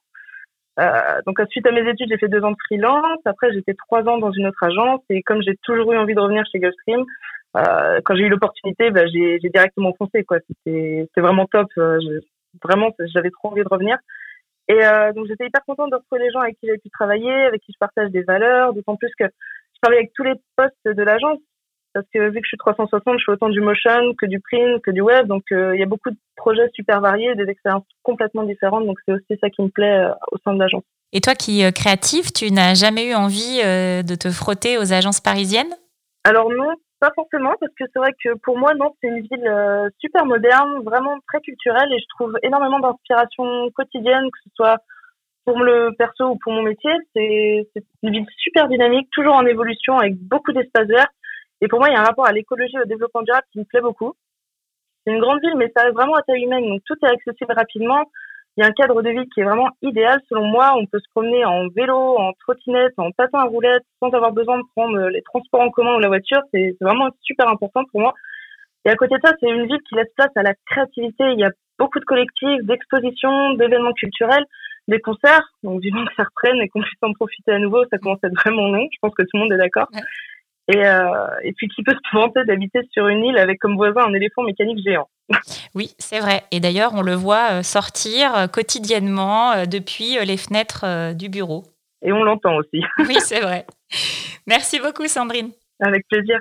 Donc, 1.27 1.39
suite 1.51 1.67
à 1.67 1.72
mes 1.72 1.88
études, 1.88 2.10
j'ai 2.10 2.17
fait 2.17 2.29
deux 2.29 2.43
ans 2.43 2.51
de 2.51 2.57
freelance. 2.65 3.19
Après, 3.25 3.53
j'étais 3.53 3.75
trois 3.75 4.01
ans 4.07 4.17
dans 4.17 4.31
une 4.31 4.48
autre 4.48 4.63
agence. 4.63 5.01
Et 5.12 5.22
comme 5.22 5.43
j'ai 5.43 5.57
toujours 5.62 5.93
eu 5.93 5.98
envie 5.98 6.15
de 6.15 6.19
revenir 6.19 6.43
chez 6.51 6.60
Gulfstream, 6.60 7.03
quand 7.53 8.15
j'ai 8.15 8.24
eu 8.24 8.29
l'opportunité, 8.29 8.89
bah, 8.89 9.05
j'ai 9.05 9.38
directement 9.53 9.93
foncé. 9.93 10.25
C'était 10.65 11.22
vraiment 11.22 11.45
top. 11.45 11.67
Vraiment, 12.63 12.91
j'avais 13.13 13.31
trop 13.31 13.50
envie 13.50 13.63
de 13.63 13.69
revenir. 13.69 13.98
Et 14.67 14.86
euh, 14.86 15.12
donc 15.13 15.27
j'étais 15.27 15.48
hyper 15.48 15.63
contente 15.65 15.91
de 15.91 15.98
retrouver 15.98 16.24
les 16.24 16.31
gens 16.31 16.39
avec 16.39 16.57
qui 16.60 16.67
j'ai 16.67 16.77
pu 16.77 16.89
travailler, 16.89 17.33
avec 17.33 17.62
qui 17.62 17.74
je 17.74 17.77
partage 17.79 18.10
des 18.12 18.24
valeurs, 18.24 18.74
d'autant 18.74 18.95
plus 18.95 19.12
que 19.19 19.25
je 19.25 19.79
travaille 19.81 20.00
avec 20.00 20.13
tous 20.13 20.24
les 20.24 20.36
postes 20.55 20.74
de 20.86 21.03
l'agence. 21.03 21.39
parce 21.93 22.05
que 22.13 22.29
vu 22.29 22.39
que 22.39 22.45
je 22.45 22.50
suis 22.50 22.57
360, 22.57 23.19
je 23.19 23.25
fais 23.25 23.31
autant 23.33 23.50
du 23.50 23.60
motion 23.60 24.13
que 24.17 24.25
du 24.25 24.39
print, 24.39 24.81
que 24.81 24.91
du 24.91 25.01
web. 25.01 25.27
Donc, 25.27 25.43
il 25.51 25.77
y 25.77 25.83
a 25.83 25.86
beaucoup 25.86 26.12
de 26.12 26.17
projets 26.38 26.69
super 26.74 27.01
variés, 27.01 27.36
des 27.36 27.50
expériences 27.50 27.83
complètement 28.03 28.43
différentes. 28.43 28.86
Donc, 28.86 28.98
c'est 29.05 29.13
aussi 29.13 29.38
ça 29.41 29.50
qui 29.50 29.62
me 29.62 29.67
plaît 29.67 30.07
au 30.31 30.38
sein 30.43 30.53
de 30.53 30.60
l'agence. 30.60 30.83
Et 31.12 31.19
toi 31.19 31.36
qui 31.36 31.62
es 31.62 31.72
créative, 31.74 32.31
tu 32.31 32.51
n'as 32.51 32.74
jamais 32.74 33.10
eu 33.10 33.13
envie 33.13 33.62
de 33.62 34.15
te 34.15 34.31
frotter 34.31 34.77
aux 34.77 34.93
agences 34.93 35.19
parisiennes? 35.19 35.75
Alors 36.24 36.50
non, 36.50 36.74
pas 37.03 37.12
forcément, 37.15 37.53
parce 37.60 37.74
que 37.74 37.83
c'est 37.91 38.00
vrai 38.00 38.13
que 38.24 38.33
pour 38.43 38.57
moi, 38.57 38.74
Nantes, 38.75 38.95
c'est 39.01 39.10
une 39.10 39.27
ville 39.27 39.89
super 40.00 40.25
moderne, 40.25 40.81
vraiment 40.86 41.17
très 41.27 41.41
culturelle, 41.41 41.91
et 41.91 42.00
je 42.00 42.05
trouve 42.15 42.33
énormément 42.43 42.79
d'inspiration 42.79 43.69
quotidienne, 43.72 44.31
que 44.31 44.39
ce 44.45 44.50
soit 44.55 44.77
pour 45.43 45.60
le 45.60 45.91
perso 45.98 46.29
ou 46.29 46.38
pour 46.41 46.53
mon 46.53 46.62
métier, 46.62 46.91
c'est 47.13 47.67
une 48.03 48.12
ville 48.12 48.25
super 48.38 48.69
dynamique, 48.69 49.10
toujours 49.12 49.36
en 49.36 49.45
évolution, 49.45 49.98
avec 49.98 50.15
beaucoup 50.15 50.53
d'espaces 50.53 50.88
verts. 50.88 51.12
Et 51.60 51.67
pour 51.67 51.79
moi, 51.79 51.89
il 51.89 51.93
y 51.93 51.98
a 51.98 52.00
un 52.00 52.05
rapport 52.05 52.25
à 52.25 52.31
l'écologie 52.31 52.77
et 52.77 52.81
au 52.81 52.86
développement 52.86 53.24
durable 53.24 53.48
qui 53.51 53.60
me 53.60 53.65
plaît 53.65 53.81
beaucoup. 53.81 54.13
C'est 55.05 55.12
une 55.12 55.19
grande 55.19 55.41
ville, 55.41 55.57
mais 55.57 55.69
ça 55.75 55.83
reste 55.83 55.95
vraiment 55.95 56.15
à 56.15 56.22
taille 56.22 56.43
humaine, 56.43 56.69
donc 56.69 56.81
tout 56.86 56.95
est 57.03 57.10
accessible 57.10 57.51
rapidement. 57.53 58.05
Il 58.55 58.62
y 58.62 58.63
a 58.63 58.67
un 58.67 58.72
cadre 58.72 59.01
de 59.01 59.10
vie 59.10 59.27
qui 59.33 59.41
est 59.41 59.43
vraiment 59.43 59.69
idéal 59.81 60.19
selon 60.29 60.45
moi. 60.45 60.74
On 60.77 60.86
peut 60.86 61.00
se 61.00 61.10
promener 61.12 61.43
en 61.43 61.67
vélo, 61.69 62.17
en 62.19 62.33
trottinette, 62.33 62.93
en 62.98 63.12
patin 63.12 63.39
à 63.39 63.45
roulettes, 63.45 63.86
sans 64.00 64.12
avoir 64.12 64.31
besoin 64.31 64.60
de 64.60 64.63
prendre 64.75 65.07
les 65.10 65.22
transports 65.24 65.62
en 65.62 65.72
commun 65.72 65.95
ou 65.95 66.00
la 66.00 66.07
voiture. 66.07 66.41
C'est 66.53 66.75
vraiment 66.79 67.10
super 67.22 67.48
important 67.50 67.83
pour 67.91 68.01
moi. 68.01 68.13
Et 68.86 68.89
à 68.89 68.95
côté 68.95 69.15
de 69.15 69.22
ça, 69.25 69.33
c'est 69.39 69.50
une 69.50 69.65
ville 69.65 69.81
qui 69.89 69.95
laisse 69.95 70.12
place 70.15 70.31
à 70.36 70.43
la 70.43 70.53
créativité. 70.69 71.24
Il 71.31 71.39
y 71.39 71.45
a 71.45 71.51
beaucoup 71.79 72.00
de 72.00 72.05
collectifs, 72.05 72.62
d'expositions, 72.63 73.53
d'événements 73.53 73.93
culturels 73.93 74.45
des 74.88 75.00
concerts, 75.00 75.48
donc 75.63 75.81
vivant 75.81 76.05
que 76.05 76.13
ça 76.15 76.24
reprenne 76.24 76.62
et 76.62 76.69
qu'on 76.69 76.81
puisse 76.81 77.00
en 77.01 77.13
profiter 77.13 77.53
à 77.53 77.60
nouveau, 77.60 77.83
ça 77.89 77.98
commence 77.98 78.19
à 78.24 78.27
être 78.27 78.36
vraiment 78.36 78.69
long, 78.69 78.88
je 78.91 78.98
pense 79.01 79.13
que 79.15 79.24
tout 79.24 79.29
le 79.36 79.39
monde 79.39 79.53
est 79.53 79.57
d'accord. 79.57 79.88
Et, 80.67 80.86
euh, 80.86 81.27
et 81.43 81.53
puis 81.53 81.67
qui 81.69 81.83
peut 81.83 81.93
se 81.93 82.13
vanter 82.17 82.43
d'habiter 82.45 82.79
sur 82.91 83.07
une 83.07 83.24
île 83.24 83.38
avec 83.38 83.60
comme 83.60 83.75
voisin 83.75 84.01
un 84.01 84.13
éléphant 84.13 84.43
mécanique 84.43 84.79
géant. 84.86 85.10
Oui, 85.75 85.92
c'est 85.98 86.20
vrai. 86.20 86.44
Et 86.51 86.60
d'ailleurs, 86.60 86.92
on 86.94 87.01
le 87.01 87.13
voit 87.13 87.51
euh, 87.51 87.63
sortir 87.63 88.36
euh, 88.36 88.48
quotidiennement 88.48 89.65
depuis 89.65 90.18
les 90.25 90.38
fenêtres 90.38 91.13
du 91.13 91.30
bureau. 91.30 91.63
Et 92.03 92.12
on 92.12 92.24
l'entend 92.24 92.56
aussi. 92.58 92.84
Oui, 93.00 93.15
c'est 93.20 93.39
vrai. 93.39 93.65
Merci 94.48 94.80
beaucoup, 94.80 95.08
Sandrine. 95.08 95.51
Avec 95.80 96.08
plaisir. 96.08 96.39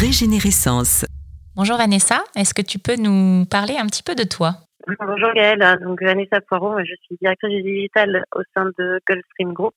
Régénérescence. 0.00 1.06
Bonjour 1.54 1.76
Vanessa, 1.76 2.24
est-ce 2.34 2.54
que 2.54 2.62
tu 2.62 2.78
peux 2.78 2.96
nous 2.96 3.44
parler 3.44 3.76
un 3.78 3.86
petit 3.86 4.02
peu 4.02 4.14
de 4.14 4.24
toi? 4.24 4.54
Bonjour 4.98 5.32
Gaëlle, 5.34 5.78
donc 5.82 6.02
Vanessa 6.02 6.40
Poirot, 6.40 6.78
je 6.80 6.94
suis 7.04 7.16
directrice 7.20 7.50
du 7.50 7.62
digital 7.62 8.24
au 8.34 8.40
sein 8.54 8.70
de 8.78 9.00
Gulfstream 9.06 9.52
Group. 9.52 9.74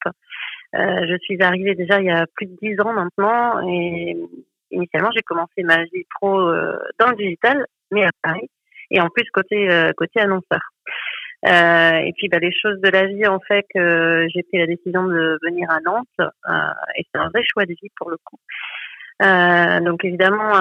Euh, 0.76 1.06
je 1.08 1.18
suis 1.22 1.42
arrivée 1.44 1.76
déjà 1.76 2.00
il 2.00 2.08
y 2.08 2.12
a 2.12 2.26
plus 2.34 2.48
de 2.48 2.58
dix 2.62 2.80
ans 2.82 2.94
maintenant 2.94 3.68
et 3.68 4.18
initialement 4.76 5.10
j'ai 5.16 5.22
commencé 5.22 5.64
ma 5.64 5.84
vie 5.84 6.06
pro 6.20 6.40
euh, 6.40 6.78
dans 7.00 7.10
le 7.10 7.16
digital, 7.16 7.66
mais 7.92 8.04
à 8.04 8.12
Paris 8.22 8.50
et 8.92 9.02
en 9.02 9.10
plus 9.10 9.30
côté 9.32 9.70
euh, 9.72 9.92
côté 9.98 10.20
annonceur. 10.20 10.62
Euh, 11.46 11.98
et 11.98 12.14
puis 12.18 12.28
bah, 12.30 12.40
les 12.40 12.52
choses 12.52 12.80
de 12.82 12.90
la 12.90 13.06
vie 13.06 13.28
ont 13.28 13.40
fait 13.48 13.66
que 13.74 14.26
j'ai 14.34 14.44
pris 14.44 14.58
la 14.58 14.68
décision 14.68 15.06
de 15.06 15.38
venir 15.44 15.70
à 15.70 15.80
Nantes 15.82 16.32
et 16.98 17.04
c'est 17.14 17.20
un 17.20 17.30
vrai 17.30 17.44
choix 17.48 17.66
de 17.66 17.74
vie 17.74 17.92
pour 17.98 18.10
le 18.10 18.18
coup. 18.24 18.40
donc 19.86 20.04
évidemment, 20.04 20.52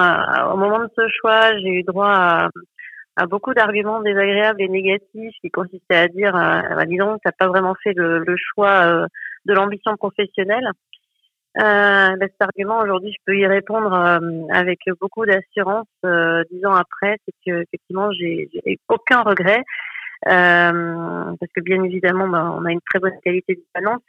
au 0.53 0.57
moment 0.57 0.79
de 0.79 0.89
ce 0.95 1.07
choix, 1.19 1.57
j'ai 1.57 1.69
eu 1.69 1.83
droit 1.83 2.49
à 3.15 3.25
beaucoup 3.25 3.53
d'arguments 3.53 4.01
désagréables 4.01 4.61
et 4.61 4.67
négatifs 4.67 5.35
qui 5.41 5.49
consistaient 5.49 5.95
à 5.95 6.07
dire, 6.07 6.33
bah, 6.33 6.85
disons, 6.85 7.17
t'as 7.23 7.31
pas 7.31 7.47
vraiment 7.47 7.75
fait 7.81 7.93
le, 7.93 8.35
choix 8.53 9.07
de 9.45 9.53
l'ambition 9.53 9.95
professionnelle. 9.97 10.69
Euh, 11.57 12.15
bah, 12.17 12.25
cet 12.27 12.41
argument 12.41 12.79
aujourd'hui, 12.79 13.11
je 13.11 13.23
peux 13.25 13.37
y 13.37 13.47
répondre 13.47 13.93
euh, 13.93 14.19
avec 14.51 14.79
beaucoup 14.99 15.25
d'assurance. 15.25 15.87
Euh, 16.05 16.43
dix 16.51 16.65
ans 16.65 16.73
après, 16.73 17.17
c'est 17.25 17.35
que 17.45 17.61
effectivement, 17.61 18.11
j'ai 18.11 18.49
aucun 18.89 19.21
regret 19.21 19.63
parce 20.23 21.51
que 21.55 21.61
bien 21.61 21.83
évidemment, 21.83 22.27
bah, 22.27 22.51
on 22.57 22.65
a 22.65 22.71
une 22.71 22.81
très 22.89 22.99
bonne 22.99 23.19
qualité 23.23 23.55
de 23.55 23.81
Nantes. 23.81 24.03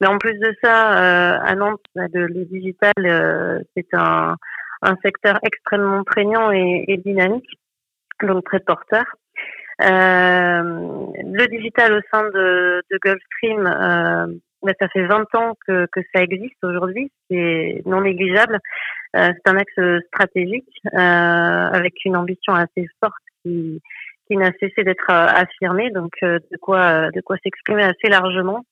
Mais 0.00 0.06
en 0.06 0.18
plus 0.18 0.38
de 0.38 0.54
ça, 0.62 1.38
à 1.38 1.54
Nantes, 1.56 1.80
le, 1.96 2.26
le 2.26 2.44
digital, 2.44 3.64
c'est 3.74 3.88
un, 3.94 4.36
un 4.82 4.96
secteur 5.04 5.38
extrêmement 5.42 6.04
prégnant 6.04 6.52
et, 6.52 6.84
et 6.86 6.98
dynamique 6.98 7.58
donc 8.22 8.44
très 8.44 8.60
porteur. 8.60 9.04
Euh, 9.82 10.62
le 10.62 11.46
digital 11.48 11.92
au 11.92 12.00
sein 12.10 12.24
de, 12.30 12.82
de 12.90 12.98
Gulfstream, 13.02 14.40
ça 14.80 14.88
fait 14.88 15.06
20 15.06 15.34
ans 15.34 15.54
que, 15.66 15.86
ça 16.14 16.22
existe 16.22 16.62
aujourd'hui, 16.62 17.10
c'est 17.30 17.82
non 17.86 18.00
négligeable. 18.00 18.58
Euh, 19.16 19.28
c'est 19.32 19.50
un 19.50 19.56
axe 19.56 20.04
stratégique 20.08 20.68
euh, 20.86 20.98
avec 20.98 21.94
une 22.04 22.16
ambition 22.16 22.54
assez 22.54 22.88
forte 23.02 23.14
qui, 23.42 23.80
n'a 24.30 24.50
cessé 24.60 24.82
d'être 24.82 25.10
euh, 25.10 25.26
affirmée, 25.26 25.90
donc 25.90 26.12
de 26.22 26.56
quoi 26.60 27.10
de 27.10 27.20
quoi 27.20 27.36
s'exprimer 27.42 27.84
assez 27.84 28.08
largement. 28.08 28.64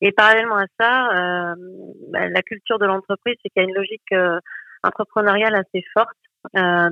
Et 0.00 0.12
parallèlement 0.12 0.56
à 0.58 0.66
ça, 0.78 1.54
ben, 2.12 2.32
la 2.32 2.42
culture 2.42 2.78
de 2.78 2.86
l'entreprise, 2.86 3.34
c'est 3.42 3.48
qu'il 3.48 3.62
y 3.62 3.66
a 3.66 3.68
une 3.68 3.74
logique 3.74 4.14
entrepreneuriale 4.84 5.56
assez 5.56 5.84
forte 5.92 6.16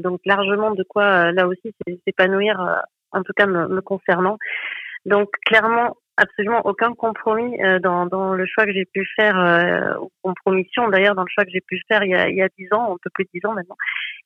donc 0.03 0.21
largement 0.25 0.73
de 0.73 0.83
quoi 0.83 1.31
là 1.31 1.47
aussi 1.47 1.73
s'épanouir, 2.05 2.59
en 3.13 3.23
tout 3.23 3.33
cas 3.37 3.47
me, 3.47 3.81
concernant. 3.81 4.39
Donc 5.05 5.31
clairement 5.45 5.97
absolument 6.17 6.63
aucun 6.65 6.95
compromis 6.95 7.57
dans, 7.83 8.07
dans 8.07 8.33
le 8.33 8.47
choix 8.47 8.65
que 8.65 8.73
j'ai 8.73 8.85
pu 8.85 9.07
faire, 9.17 9.39
euh, 9.39 9.95
ou 10.01 10.11
compromission 10.23 10.89
d'ailleurs 10.89 11.15
dans 11.15 11.23
le 11.23 11.29
choix 11.33 11.45
que 11.45 11.51
j'ai 11.51 11.61
pu 11.61 11.81
faire 11.89 12.03
il 12.05 12.11
y 12.11 12.15
a 12.15 12.29
il 12.29 12.37
y 12.37 12.43
a 12.43 12.49
dix 12.59 12.67
ans, 12.73 12.95
un 12.95 12.97
peu 13.03 13.11
plus 13.13 13.25
de 13.25 13.31
dix 13.35 13.47
ans 13.47 13.53
maintenant. 13.53 13.77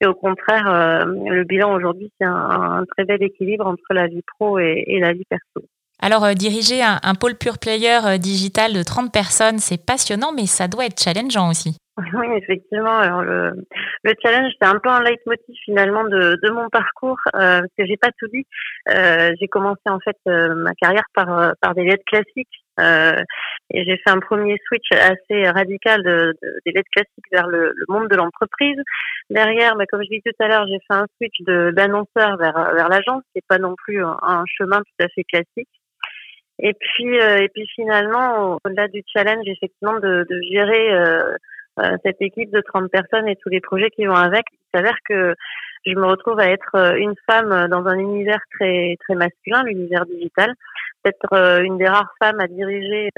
Et 0.00 0.07
au 0.07 0.14
contraire, 0.14 1.05
le 1.07 1.44
bilan 1.44 1.74
aujourd'hui 1.74 2.11
c'est 2.18 2.26
un, 2.26 2.85
très 2.96 3.05
bel 3.05 3.22
équilibre 3.22 3.66
entre 3.66 3.92
la 3.92 4.07
vie 4.07 4.22
pro 4.38 4.59
et, 4.59 4.98
la 5.00 5.12
vie 5.12 5.24
perso. 5.29 5.66
Alors, 6.03 6.35
diriger 6.35 6.83
un, 6.83 6.98
un, 7.03 7.14
pôle 7.14 7.35
pure 7.35 7.59
player 7.59 8.18
digital 8.18 8.72
de 8.72 8.83
30 8.83 9.12
personnes, 9.12 9.59
c'est 9.59 9.85
passionnant, 9.85 10.33
mais 10.33 10.46
ça 10.46 10.66
doit 10.66 10.87
être 10.87 10.98
challengeant 10.98 11.50
aussi. 11.50 11.76
Oui, 12.15 12.27
effectivement. 12.37 12.99
Alors 12.99 13.23
le, 13.23 13.53
le 14.05 14.13
challenge, 14.23 14.53
c'est 14.61 14.69
un 14.69 14.79
peu 14.79 14.89
un 14.89 15.03
leitmotiv 15.03 15.55
finalement 15.65 16.05
de, 16.05 16.39
de 16.43 16.51
mon 16.51 16.69
parcours 16.69 17.19
euh, 17.35 17.61
parce 17.61 17.73
que 17.79 17.87
j'ai 17.87 17.97
pas 17.97 18.11
tout 18.19 18.29
dit. 18.29 18.47
Euh, 18.89 19.33
j'ai 19.41 19.49
commencé 19.49 19.83
en 19.87 20.01
fait 20.01 20.17
euh, 20.29 20.55
ma 20.55 20.75
carrière 20.75 21.05
par 21.15 21.55
par 21.61 21.75
des 21.75 21.85
lettres 21.85 22.05
classiques 22.07 22.49
et 23.73 23.85
j'ai 23.85 23.99
fait 23.99 24.09
un 24.09 24.21
premier 24.21 24.57
switch 24.67 24.91
assez 24.93 25.47
radical 25.51 26.03
de, 26.03 26.33
de 26.43 26.61
des 26.65 26.73
lettres 26.73 26.89
classiques 26.95 27.31
vers 27.31 27.47
le, 27.47 27.75
monde 27.89 28.09
de 28.09 28.17
l'entreprise. 28.17 28.79
Derrière, 29.29 29.77
bah, 29.77 29.85
comme 29.87 30.03
je 30.03 30.09
dis 30.09 30.23
tout 30.25 30.33
à 30.43 30.49
l'heure, 30.49 30.67
j'ai 30.67 30.79
fait 30.89 30.95
un 30.95 31.07
switch 31.17 31.43
d'annonceur 31.75 32.39
vers 32.39 32.73
vers 32.75 32.89
l'agence, 32.89 33.23
qui 33.33 33.39
est 33.39 33.47
pas 33.47 33.59
non 33.59 33.75
plus 33.85 34.03
un, 34.03 34.45
chemin 34.47 34.79
tout 34.79 35.05
à 35.05 35.09
fait 35.09 35.25
classique. 35.25 35.69
Et 36.59 36.73
puis 36.73 37.17
et 37.17 37.49
puis 37.53 37.67
finalement, 37.75 38.59
au-delà 38.65 38.89
du 38.89 39.03
challenge, 39.13 39.47
effectivement, 39.47 40.01
de, 40.01 40.25
de 40.29 40.41
gérer 40.51 40.89
cette 42.05 42.21
équipe 42.21 42.51
de 42.51 42.61
30 42.61 42.90
personnes 42.90 43.29
et 43.29 43.37
tous 43.37 43.49
les 43.49 43.61
projets 43.61 43.90
qui 43.90 44.07
vont 44.07 44.14
avec. 44.14 44.45
Il 44.53 44.79
s'avère 44.79 44.97
que 45.09 45.35
je 45.87 45.95
me 45.95 46.07
retrouve 46.07 46.38
à 46.38 46.51
être 46.51 46.75
euh, 46.75 46.97
une 46.97 47.14
femme 47.29 47.69
dans 47.69 47.87
un 47.87 47.99
univers 47.99 48.40
très 48.53 48.97
très 49.01 49.14
masculin, 49.14 49.62
l'univers 49.64 50.05
digital, 50.07 50.53
être 51.05 51.33
euh, 51.33 51.62
une 51.62 51.79
des 51.79 51.88
rares 51.88 52.12
femmes 52.23 52.40
à 52.40 52.47
diriger 52.47 53.11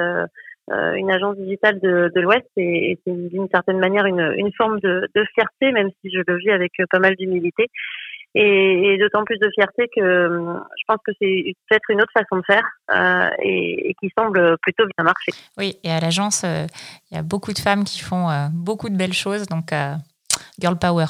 une 0.69 1.11
agence 1.11 1.37
digitale 1.37 1.81
de, 1.81 2.11
de 2.15 2.21
l'Ouest 2.21 2.47
et, 2.57 2.99
c'est 3.05 3.13
d'une 3.13 3.49
certaine 3.53 3.79
manière 3.79 4.07
une, 4.07 4.33
une 4.39 4.53
forme 4.53 4.79
de, 4.81 5.07
de, 5.15 5.25
fierté, 5.35 5.73
même 5.73 5.91
si 6.01 6.11
je 6.11 6.21
le 6.27 6.37
vis 6.39 6.51
avec 6.51 6.73
pas 6.91 7.01
mal 7.01 7.15
d'humilité. 7.17 7.67
Et, 8.35 8.95
et 8.95 8.99
d'autant 8.99 9.25
plus 9.25 9.39
de 9.39 9.51
fierté 9.55 9.89
que 9.95 10.01
je 10.01 10.85
pense 10.87 10.99
que 11.07 11.13
c'est 11.21 11.55
peut-être 11.69 11.91
une 11.91 12.01
autre 12.01 12.13
façon 12.15 12.37
de 12.37 12.43
faire 12.47 12.65
euh, 12.91 13.29
et, 13.43 13.91
et, 13.91 13.95
qui 14.01 14.11
semble 14.17 14.57
plutôt 14.63 14.85
bien 14.97 15.05
marcher. 15.05 15.33
Oui, 15.59 15.77
et 15.85 15.91
à 15.91 16.01
l'agence, 16.01 16.43
euh, 16.45 16.67
il 17.11 17.17
y 17.17 17.19
a 17.19 17.23
beaucoup 17.23 17.53
de 17.53 17.59
femmes 17.59 17.85
qui 17.85 18.01
font 18.01 18.31
euh, 18.31 18.47
beaucoup 18.53 18.89
de 18.89 18.97
belles 18.97 19.13
choses, 19.13 19.47
donc 19.47 19.75
girl 20.59 20.79
power. 20.79 21.07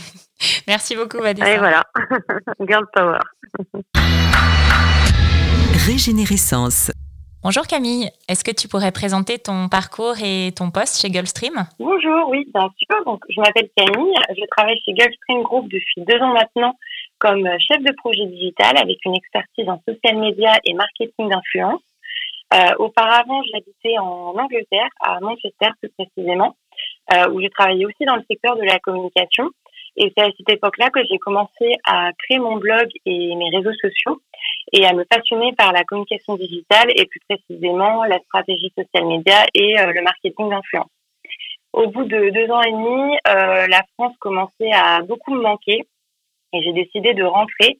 Merci 0.68 0.94
beaucoup, 0.94 1.18
Vanessa. 1.18 1.50
Et 1.50 1.58
voilà, 1.58 1.82
girl 2.68 2.86
power. 2.94 3.18
Régénérescence. 5.86 6.92
Bonjour 7.44 7.66
Camille, 7.66 8.06
est-ce 8.28 8.44
que 8.44 8.54
tu 8.54 8.68
pourrais 8.68 8.92
présenter 8.92 9.36
ton 9.36 9.68
parcours 9.68 10.14
et 10.22 10.52
ton 10.54 10.70
poste 10.70 11.02
chez 11.02 11.10
Gulfstream? 11.10 11.66
Bonjour, 11.80 12.28
oui, 12.28 12.46
bien 12.54 12.70
sûr. 12.78 13.04
Donc, 13.04 13.24
je 13.28 13.40
m'appelle 13.40 13.68
Camille, 13.76 14.14
je 14.30 14.46
travaille 14.56 14.78
chez 14.84 14.92
Gulfstream 14.92 15.42
Group 15.42 15.66
depuis 15.66 16.04
deux 16.06 16.22
ans 16.22 16.32
maintenant 16.34 16.76
comme 17.18 17.42
chef 17.58 17.82
de 17.82 17.90
projet 17.96 18.26
digital 18.26 18.76
avec 18.78 18.96
une 19.04 19.16
expertise 19.16 19.68
en 19.68 19.82
social 19.88 20.18
media 20.18 20.52
et 20.64 20.74
marketing 20.74 21.30
d'influence. 21.30 21.82
Euh, 22.54 22.76
auparavant, 22.78 23.42
j'habitais 23.50 23.98
en 23.98 24.38
Angleterre, 24.38 24.90
à 25.00 25.18
Manchester 25.18 25.70
plus 25.80 25.90
précisément, 25.98 26.54
euh, 27.12 27.28
où 27.32 27.40
j'ai 27.40 27.50
travaillé 27.50 27.86
aussi 27.86 28.04
dans 28.06 28.14
le 28.14 28.22
secteur 28.30 28.54
de 28.54 28.62
la 28.62 28.78
communication. 28.78 29.50
Et 29.96 30.12
c'est 30.16 30.22
à 30.22 30.30
cette 30.36 30.48
époque-là 30.48 30.90
que 30.90 31.00
j'ai 31.10 31.18
commencé 31.18 31.74
à 31.84 32.10
créer 32.20 32.38
mon 32.38 32.56
blog 32.56 32.86
et 33.04 33.34
mes 33.34 33.50
réseaux 33.50 33.74
sociaux 33.80 34.20
et 34.72 34.84
à 34.84 34.92
me 34.92 35.04
passionner 35.04 35.52
par 35.54 35.72
la 35.72 35.84
communication 35.84 36.36
digitale 36.36 36.90
et 36.94 37.06
plus 37.06 37.20
précisément 37.28 38.04
la 38.04 38.18
stratégie 38.20 38.72
social 38.76 39.06
media 39.06 39.44
et 39.54 39.78
euh, 39.78 39.92
le 39.92 40.02
marketing 40.02 40.50
d'influence. 40.50 40.90
Au 41.72 41.88
bout 41.88 42.04
de 42.04 42.30
deux 42.30 42.50
ans 42.50 42.62
et 42.62 42.72
demi, 42.72 43.16
euh, 43.28 43.66
la 43.66 43.82
France 43.94 44.14
commençait 44.18 44.72
à 44.72 45.00
beaucoup 45.02 45.34
me 45.34 45.40
manquer 45.40 45.86
et 46.52 46.62
j'ai 46.62 46.72
décidé 46.72 47.14
de 47.14 47.24
rentrer 47.24 47.78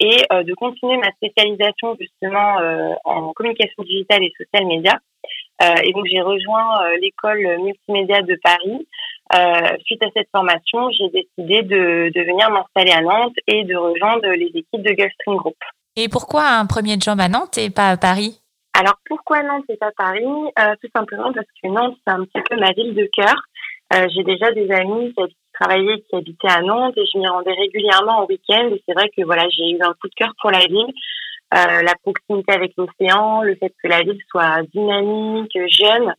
et 0.00 0.16
euh, 0.32 0.42
de 0.42 0.54
continuer 0.54 0.96
ma 0.96 1.10
spécialisation 1.12 1.96
justement 2.00 2.58
euh, 2.60 2.94
en 3.04 3.32
communication 3.32 3.82
digitale 3.82 4.24
et 4.24 4.32
social 4.36 4.66
média. 4.66 4.98
Euh, 5.62 5.74
et 5.84 5.92
donc 5.92 6.06
j'ai 6.06 6.22
rejoint 6.22 6.96
l'école 7.00 7.58
multimédia 7.60 8.22
de 8.22 8.38
Paris. 8.42 8.86
Suite 9.84 10.02
à 10.02 10.08
cette 10.16 10.28
formation, 10.32 10.90
j'ai 10.90 11.08
décidé 11.10 11.62
de, 11.62 12.10
de 12.14 12.20
venir 12.22 12.50
m'installer 12.50 12.92
à 12.92 13.02
Nantes 13.02 13.36
et 13.46 13.64
de 13.64 13.76
rejoindre 13.76 14.26
les 14.28 14.46
équipes 14.46 14.82
de 14.82 14.92
Gulfstream 14.92 15.36
Group. 15.36 15.56
Et 15.96 16.08
pourquoi 16.08 16.46
un 16.48 16.66
premier 16.66 16.98
job 17.00 17.18
à 17.20 17.28
Nantes 17.28 17.58
et 17.58 17.70
pas 17.70 17.90
à 17.90 17.96
Paris? 17.96 18.40
Alors 18.72 18.94
pourquoi 19.06 19.42
Nantes 19.42 19.64
et 19.68 19.76
pas 19.76 19.90
Paris? 19.96 20.24
Euh, 20.58 20.74
Tout 20.80 20.88
simplement 20.94 21.32
parce 21.32 21.46
que 21.62 21.68
Nantes 21.68 21.96
c'est 22.06 22.12
un 22.12 22.24
petit 22.24 22.40
peu 22.48 22.56
ma 22.56 22.72
ville 22.72 22.94
de 22.94 23.08
cœur. 23.12 23.34
Euh, 23.92 24.06
j'ai 24.14 24.22
déjà 24.22 24.52
des 24.52 24.70
amis 24.70 25.12
qui 25.12 25.36
travaillaient, 25.52 26.00
qui 26.08 26.16
habitaient 26.16 26.48
à 26.48 26.62
Nantes 26.62 26.96
et 26.96 27.04
je 27.12 27.18
m'y 27.18 27.26
rendais 27.26 27.52
régulièrement 27.52 28.20
en 28.20 28.26
week-end. 28.26 28.70
Et 28.72 28.82
c'est 28.86 28.94
vrai 28.94 29.10
que 29.16 29.24
voilà, 29.24 29.48
j'ai 29.50 29.70
eu 29.70 29.78
un 29.82 29.92
coup 30.00 30.08
de 30.08 30.14
cœur 30.14 30.32
pour 30.40 30.52
la 30.52 30.60
ville. 30.60 30.94
Euh, 31.52 31.82
la 31.82 31.94
proximité 32.00 32.52
avec 32.52 32.72
l'océan, 32.76 33.42
le 33.42 33.56
fait 33.56 33.74
que 33.82 33.88
la 33.88 34.02
ville 34.02 34.20
soit 34.30 34.62
dynamique, 34.72 35.58
jeune. 35.66 36.14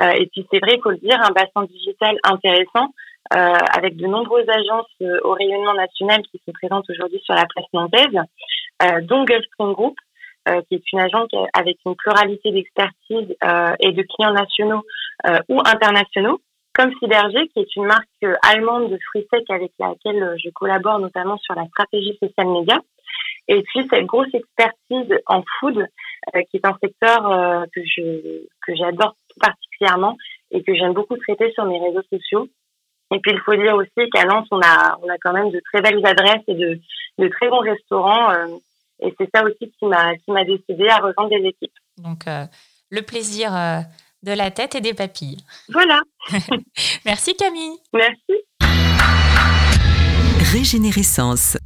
Et 0.00 0.26
puis 0.26 0.44
c'est 0.50 0.58
vrai, 0.58 0.74
il 0.74 0.82
faut 0.82 0.90
le 0.90 0.96
dire, 0.96 1.16
un 1.22 1.30
bassin 1.30 1.62
digital 1.70 2.18
intéressant 2.24 2.88
avec 3.30 3.96
de 3.96 4.08
nombreuses 4.08 4.48
agences 4.48 5.22
au 5.22 5.32
rayonnement 5.32 5.74
national 5.74 6.20
qui 6.22 6.40
sont 6.44 6.52
présentes 6.52 6.90
aujourd'hui 6.90 7.20
sur 7.24 7.34
la 7.34 7.46
place 7.46 7.66
nantaise, 7.72 8.18
dont 9.02 9.24
Gulfstream 9.24 9.72
Group, 9.72 9.96
euh, 10.48 10.60
qui 10.68 10.74
est 10.74 10.92
une 10.92 11.00
agence 11.00 11.28
avec 11.52 11.78
une 11.86 11.96
pluralité 11.96 12.50
d'expertise 12.52 13.36
et 13.80 13.92
de 13.92 14.02
clients 14.02 14.32
nationaux 14.32 14.82
ou 15.48 15.60
internationaux, 15.60 16.40
comme 16.74 16.92
Cyberg, 16.98 17.32
qui 17.52 17.60
est 17.60 17.76
une 17.76 17.86
marque 17.86 18.08
allemande 18.42 18.90
de 18.90 18.98
fruits 19.08 19.26
secs 19.32 19.48
avec 19.48 19.72
laquelle 19.78 20.36
je 20.42 20.50
collabore 20.50 20.98
notamment 20.98 21.38
sur 21.38 21.54
la 21.54 21.66
stratégie 21.66 22.18
social 22.20 22.48
média. 22.48 22.80
Et 23.48 23.62
puis 23.62 23.86
cette 23.90 24.06
grosse 24.06 24.32
expertise 24.32 25.18
en 25.26 25.42
food, 25.58 25.78
euh, 25.78 26.40
qui 26.50 26.56
est 26.56 26.66
un 26.66 26.76
secteur 26.82 27.30
euh, 27.30 27.64
que 27.74 27.80
je 27.84 28.46
que 28.66 28.74
j'adore 28.74 29.16
particulièrement 29.40 30.16
et 30.50 30.62
que 30.62 30.74
j'aime 30.74 30.94
beaucoup 30.94 31.16
traiter 31.16 31.52
sur 31.52 31.64
mes 31.66 31.78
réseaux 31.78 32.02
sociaux. 32.10 32.48
Et 33.14 33.20
puis 33.20 33.32
il 33.32 33.40
faut 33.40 33.54
dire 33.54 33.74
aussi 33.74 34.10
qu'à 34.12 34.24
Nantes, 34.24 34.48
on 34.50 34.60
a 34.60 34.98
on 35.02 35.08
a 35.08 35.16
quand 35.22 35.32
même 35.32 35.50
de 35.50 35.60
très 35.72 35.80
belles 35.80 36.04
adresses 36.04 36.42
et 36.48 36.54
de 36.54 36.80
de 37.18 37.28
très 37.28 37.48
bons 37.48 37.60
restaurants. 37.60 38.30
Euh, 38.32 38.46
et 39.00 39.14
c'est 39.18 39.28
ça 39.34 39.44
aussi 39.44 39.72
qui 39.78 39.86
m'a 39.86 40.16
qui 40.16 40.32
m'a 40.32 40.44
décidé 40.44 40.88
à 40.88 40.96
rejoindre 40.96 41.30
des 41.30 41.48
équipes. 41.48 41.72
Donc 41.98 42.24
le 42.90 43.02
plaisir 43.02 43.52
de 44.22 44.32
la 44.32 44.50
tête 44.50 44.74
et 44.74 44.80
des 44.80 44.94
papilles. 44.94 45.38
Voilà. 45.68 46.00
Merci 47.04 47.36
Camille. 47.36 47.76
Merci. 47.92 48.44
Régénérescence. 50.52 51.56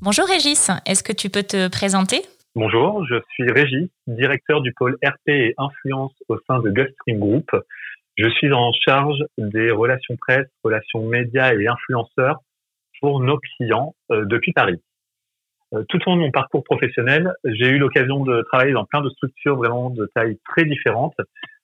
Bonjour 0.00 0.26
Régis, 0.26 0.70
est-ce 0.86 1.02
que 1.02 1.12
tu 1.12 1.28
peux 1.28 1.42
te 1.42 1.68
présenter? 1.68 2.22
Bonjour, 2.54 3.04
je 3.06 3.16
suis 3.30 3.50
Régis, 3.50 3.88
directeur 4.06 4.60
du 4.62 4.72
pôle 4.72 4.96
RP 5.04 5.28
et 5.28 5.54
influence 5.58 6.12
au 6.28 6.38
sein 6.46 6.58
de 6.60 6.70
Gulfstream 6.70 7.18
Group. 7.18 7.50
Je 8.18 8.28
suis 8.30 8.52
en 8.52 8.72
charge 8.72 9.24
des 9.38 9.70
relations 9.70 10.16
presse, 10.16 10.48
relations 10.64 11.06
médias 11.06 11.54
et 11.54 11.68
influenceurs 11.68 12.40
pour 13.00 13.20
nos 13.20 13.38
clients 13.38 13.94
euh, 14.10 14.24
depuis 14.24 14.52
Paris. 14.52 14.82
Euh, 15.72 15.84
tout 15.88 15.98
au 15.98 16.10
long 16.10 16.16
de 16.16 16.22
mon 16.22 16.30
parcours 16.32 16.64
professionnel, 16.64 17.32
j'ai 17.44 17.68
eu 17.68 17.78
l'occasion 17.78 18.24
de 18.24 18.42
travailler 18.42 18.72
dans 18.72 18.86
plein 18.86 19.02
de 19.02 19.10
structures 19.10 19.54
vraiment 19.54 19.90
de 19.90 20.10
tailles 20.16 20.38
très 20.46 20.64
différentes, 20.64 21.14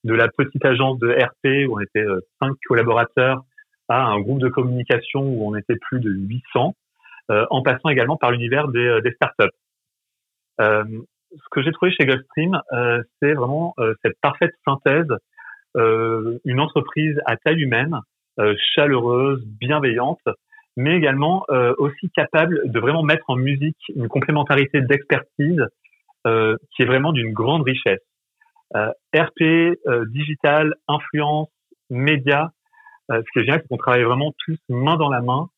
de 0.05 0.15
la 0.15 0.29
petite 0.29 0.65
agence 0.65 1.01
de 1.01 1.09
RP 1.09 1.69
où 1.69 1.77
on 1.77 1.81
était 1.81 2.07
euh, 2.07 2.21
cinq 2.41 2.55
collaborateurs 2.69 3.43
à 3.89 4.05
un 4.05 4.21
groupe 4.21 4.39
de 4.39 4.49
communication 4.49 5.23
où 5.23 5.49
on 5.49 5.57
était 5.57 5.77
plus 5.77 5.99
de 5.99 6.11
800, 6.11 6.77
euh, 7.33 7.47
en 7.51 7.63
passant 7.63 7.89
également 7.89 8.17
par 8.17 8.31
l'univers 8.31 8.69
des, 8.69 9.01
des 9.03 9.11
startups. 9.13 9.55
Ce 10.61 11.49
que 11.51 11.63
j'ai 11.63 11.73
trouvé 11.73 11.91
chez 11.91 12.07
Gulfstream, 12.07 12.61
euh, 12.73 13.03
c'est 13.21 13.33
vraiment 13.33 13.75
cette 14.03 14.17
parfaite 14.21 14.53
synthèse, 14.65 15.09
une 15.77 16.61
entreprise 16.61 17.21
à 17.27 17.37
taille 17.37 17.63
humaine, 17.63 17.99
chaleureuse, 18.75 19.45
bienveillante, 19.45 20.21
mais 20.77 20.97
également 20.97 21.45
aussi 21.79 22.11
capable 22.11 22.61
de 22.65 22.81
vraiment 22.81 23.03
mettre 23.03 23.25
en 23.29 23.37
musique 23.37 23.79
une 23.95 24.09
complémentarité 24.09 24.81
d'expertise 24.81 25.65
qui 26.25 26.83
est 26.83 26.87
vraiment 26.87 27.13
d'une 27.13 27.33
grande 27.33 27.63
richesse. 27.63 28.01
RP, 28.75 29.79
digital, 30.09 30.75
influence, 30.89 31.49
médias, 31.91 32.51
ce 33.09 33.23
qui 33.33 33.39
est 33.41 33.43
génial, 33.43 33.61
c'est 33.63 33.69
qu'on 33.69 33.77
travaille 33.77 34.05
vraiment 34.05 34.33
tous 34.45 34.59
main 34.69 34.97
dans 34.97 35.11
la 35.11 35.21
main 35.21 35.49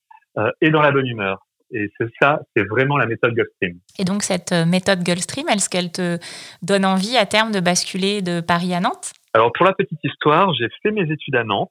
et 0.61 0.71
dans 0.71 0.83
la 0.83 0.93
bonne 0.93 1.07
humeur. 1.07 1.47
Et 1.73 1.91
c'est 1.99 2.09
ça, 2.21 2.41
c'est 2.55 2.63
vraiment 2.63 2.97
la 2.97 3.07
méthode 3.07 3.35
Gulfstream. 3.35 3.79
Et 3.99 4.05
donc 4.05 4.23
cette 4.23 4.53
euh, 4.53 4.65
méthode 4.65 5.03
Gulfstream, 5.03 5.49
est-ce 5.49 5.69
qu'elle 5.69 5.91
te 5.91 6.19
donne 6.63 6.85
envie 6.85 7.17
à 7.17 7.27
terme 7.27 7.51
de 7.51 7.61
basculer 7.61 8.23
de 8.23 8.41
Paris 8.41 8.73
à 8.75 8.81
Nantes? 8.81 9.13
Alors 9.37 9.53
pour 9.53 9.67
la 9.67 9.75
petite 9.75 10.03
histoire, 10.03 10.55
j'ai 10.55 10.69
fait 10.83 10.91
mes 10.91 11.13
études 11.13 11.37
à 11.37 11.45
Nantes. 11.45 11.71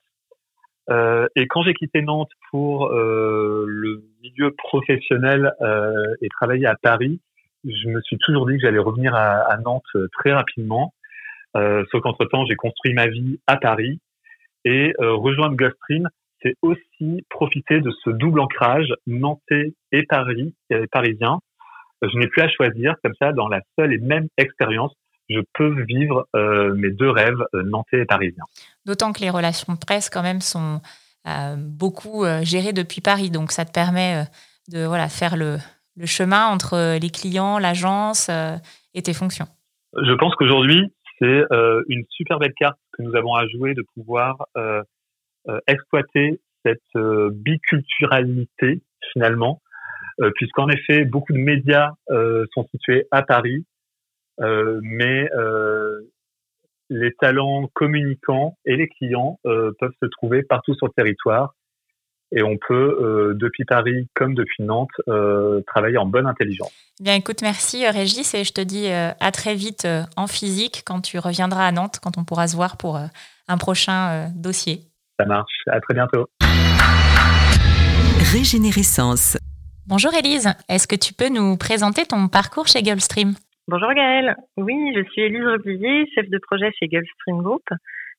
Euh, 0.92 1.26
et 1.36 1.48
quand 1.48 1.64
j'ai 1.64 1.74
quitté 1.74 2.04
Nantes 2.04 2.30
pour 2.52 2.92
euh, 2.92 3.66
le 3.68 4.04
milieu 4.22 4.52
professionnel 4.52 5.52
euh, 5.62 6.14
et 6.22 6.30
travailler 6.30 6.68
à 6.68 6.76
Paris, 6.76 7.20
je 7.64 7.88
me 7.88 8.02
suis 8.02 8.20
toujours 8.20 8.46
dit 8.46 8.58
que 8.58 8.60
j'allais 8.60 8.78
revenir 8.78 9.16
à, 9.16 9.58
Nantes 9.66 9.82
très 10.14 10.32
rapidement. 10.32 10.94
Sauf 11.56 12.02
qu'entre-temps, 12.04 12.46
j'ai 12.46 12.56
construit 12.56 12.94
ma 12.94 13.08
vie 13.08 13.40
à 13.48 13.58
Paris 13.58 14.00
et 14.64 14.94
rejoindre 15.00 15.56
Gulfstream, 15.56 16.08
c'est 16.44 16.54
aussi 16.62 17.26
profiter 17.32 17.80
de 17.80 17.90
ce 18.04 18.12
double 18.12 18.42
ancrage 18.42 18.94
nantais 19.08 19.74
et 19.92 20.04
Paris, 20.04 20.54
parisien. 20.92 21.40
Je 22.04 22.16
n'ai 22.20 22.28
plus 22.28 22.44
à 22.44 22.48
choisir, 22.48 22.94
comme 23.04 23.16
ça, 23.20 23.32
dans 23.32 23.48
la 23.48 23.62
seule 23.76 23.92
et 23.92 23.98
même 23.98 24.28
expérience, 24.38 24.94
je 25.30 25.40
peux 25.54 25.84
vivre 25.84 26.28
euh, 26.36 26.74
mes 26.76 26.92
deux 26.92 27.10
rêves 27.10 27.44
euh, 27.54 27.64
nantais 27.64 28.02
et 28.02 28.06
parisiens. 28.06 28.44
D'autant 28.86 29.14
que 29.14 29.22
les 29.22 29.30
relations 29.30 29.76
presse, 29.76 30.10
quand 30.10 30.24
même, 30.24 30.42
sont 30.42 30.82
euh, 31.28 31.56
beaucoup 31.58 32.24
euh, 32.24 32.44
gérées 32.44 32.74
depuis 32.74 33.02
Paris. 33.02 33.30
Donc, 33.30 33.52
ça 33.52 33.66
te 33.66 33.72
permet 33.72 34.24
euh, 34.24 34.26
de 34.72 34.86
voilà, 34.86 35.10
faire 35.10 35.38
le, 35.38 35.58
le, 35.96 36.06
chemin 36.06 36.48
entre 36.48 36.98
les 37.00 37.10
clients, 37.10 37.58
l'agence 37.58 38.28
euh, 38.30 38.56
et 38.94 39.02
tes 39.02 39.14
fonctions. 39.14 39.48
Je 39.94 40.14
pense 40.14 40.36
qu'aujourd'hui, 40.36 40.94
c'est 41.20 41.44
une 41.88 42.04
super 42.10 42.40
belle 42.40 42.54
carte 42.58 42.78
que 42.92 43.02
nous 43.02 43.16
avons 43.16 43.36
à 43.36 43.48
jouer 43.48 43.74
de 43.74 43.86
pouvoir 43.96 44.36
euh, 45.48 45.60
exploiter 45.68 46.42
cette 46.66 46.82
euh, 46.96 47.30
biculturalité 47.32 48.82
finalement, 49.14 49.62
euh, 50.22 50.32
puisqu'en 50.34 50.68
effet 50.70 51.06
beaucoup 51.06 51.34
de 51.34 51.38
médias 51.38 51.92
sont 52.10 52.68
situés 52.72 53.06
à 53.12 53.22
Paris, 53.22 53.64
mais 54.40 55.30
les 56.90 57.14
talents 57.14 57.70
communicants 57.74 58.58
et 58.66 58.76
les 58.76 58.88
clients 58.88 59.40
peuvent 59.44 59.94
se 60.02 60.06
trouver 60.08 60.44
partout 60.44 60.74
sur 60.76 60.88
le 60.88 60.94
territoire 60.94 61.54
et 62.32 62.44
on 62.44 62.58
peut, 62.58 62.98
euh, 63.02 63.34
depuis 63.36 63.66
Paris 63.66 64.08
comme 64.14 64.36
depuis 64.36 64.64
Nantes, 64.64 64.90
euh, 65.08 65.62
travailler 65.68 65.98
en 65.98 66.06
bonne 66.06 66.28
intelligence. 66.28 66.72
Bien, 67.00 67.16
écoute, 67.16 67.42
merci 67.42 67.88
Régis 67.88 68.34
et 68.34 68.44
je 68.44 68.54
te 68.54 68.62
dis 68.62 68.88
euh, 68.88 69.12
à 69.20 69.32
très 69.32 69.56
vite 69.56 69.88
en 70.16 70.28
physique 70.28 70.84
quand 70.86 71.02
tu 71.02 71.20
reviendras 71.20 71.68
à 71.68 71.72
Nantes, 71.72 72.00
quand 72.02 72.18
on 72.18 72.24
pourra 72.24 72.48
se 72.48 72.56
voir 72.56 72.78
pour 72.78 73.00
un 73.48 73.58
prochain 73.58 74.30
dossier. 74.36 74.82
Ça 75.20 75.26
marche. 75.26 75.64
À 75.68 75.80
très 75.80 75.94
bientôt. 75.94 76.28
Régénérescence. 78.34 79.38
Bonjour 79.88 80.14
Élise, 80.14 80.50
est-ce 80.68 80.88
que 80.88 80.96
tu 80.96 81.14
peux 81.14 81.30
nous 81.30 81.58
présenter 81.58 82.06
ton 82.06 82.28
parcours 82.28 82.68
chez 82.68 82.82
Gulfstream? 82.82 83.36
Bonjour 83.68 83.92
Gaëlle. 83.96 84.36
Oui, 84.58 84.94
je 84.96 85.04
suis 85.10 85.24
Élise 85.24 85.44
Reblier, 85.44 86.06
chef 86.14 86.30
de 86.30 86.38
projet 86.38 86.72
chez 86.78 86.88
Gulfstream 86.88 87.42
Group. 87.42 87.64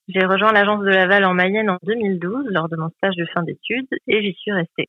J'ai 0.08 0.26
rejoint 0.26 0.50
l'agence 0.50 0.80
de 0.80 0.88
Laval 0.88 1.24
en 1.24 1.34
Mayenne 1.34 1.70
en 1.70 1.78
2012 1.84 2.48
lors 2.50 2.68
de 2.68 2.74
mon 2.74 2.88
stage 2.96 3.14
de 3.14 3.24
fin 3.26 3.44
d'études 3.44 3.86
et 4.08 4.22
j'y 4.22 4.32
suis 4.34 4.50
restée. 4.50 4.88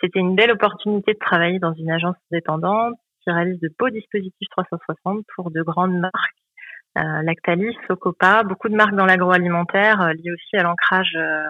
C'était 0.00 0.20
une 0.20 0.36
belle 0.36 0.52
opportunité 0.52 1.14
de 1.14 1.18
travailler 1.18 1.58
dans 1.58 1.74
une 1.74 1.90
agence 1.90 2.14
indépendante 2.30 2.94
qui 3.24 3.32
réalise 3.32 3.58
de 3.58 3.68
beaux 3.76 3.90
dispositifs 3.90 4.48
360 4.50 5.24
pour 5.34 5.50
de 5.50 5.62
grandes 5.62 5.98
marques 5.98 6.36
euh, 6.96 7.22
Lactalis, 7.22 7.76
Socopa, 7.88 8.44
beaucoup 8.44 8.68
de 8.68 8.76
marques 8.76 8.94
dans 8.94 9.06
l'agroalimentaire 9.06 10.00
euh, 10.02 10.12
liées 10.12 10.30
aussi 10.30 10.56
à 10.56 10.62
l'ancrage 10.62 11.16
euh, 11.16 11.48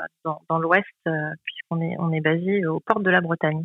dans, 0.49 0.59
l'Ouest 0.59 0.89
puisqu'on 1.05 1.83
est 1.83 1.97
on 1.99 2.11
est 2.11 2.23
basé 2.23 2.65
aux 2.65 2.81
portes 2.81 3.03
de 3.03 3.11
la 3.11 3.21
Bretagne. 3.21 3.65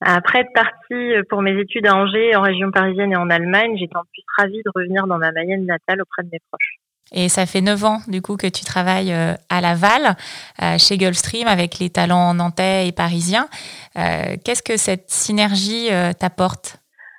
Après 0.00 0.40
être 0.40 0.52
partie 0.52 1.14
pour 1.30 1.42
mes 1.42 1.58
études 1.58 1.86
à 1.86 1.96
Angers, 1.96 2.36
en 2.36 2.42
région 2.42 2.70
parisienne 2.70 3.12
et 3.12 3.16
en 3.16 3.30
Allemagne, 3.30 3.76
j'étais 3.78 3.96
en 3.96 4.04
plus 4.12 4.22
ravie 4.38 4.62
de 4.62 4.70
revenir 4.74 5.06
dans 5.06 5.18
ma 5.18 5.32
Mayenne 5.32 5.64
natale 5.64 6.02
auprès 6.02 6.22
de 6.22 6.28
mes 6.30 6.40
proches. 6.50 6.76
Et 7.12 7.28
ça 7.28 7.46
fait 7.46 7.60
neuf 7.60 7.84
ans 7.84 8.00
du 8.08 8.20
coup 8.20 8.36
que 8.36 8.48
tu 8.48 8.64
travailles 8.64 9.12
à 9.12 9.60
Laval 9.60 10.16
chez 10.78 10.98
Gulfstream 10.98 11.46
avec 11.46 11.78
les 11.78 11.88
talents 11.88 12.34
nantais 12.34 12.88
et 12.88 12.92
parisiens. 12.92 13.46
Qu'est-ce 13.94 14.62
que 14.62 14.76
cette 14.76 15.08
synergie 15.08 15.88
t'apporte? 16.18 16.78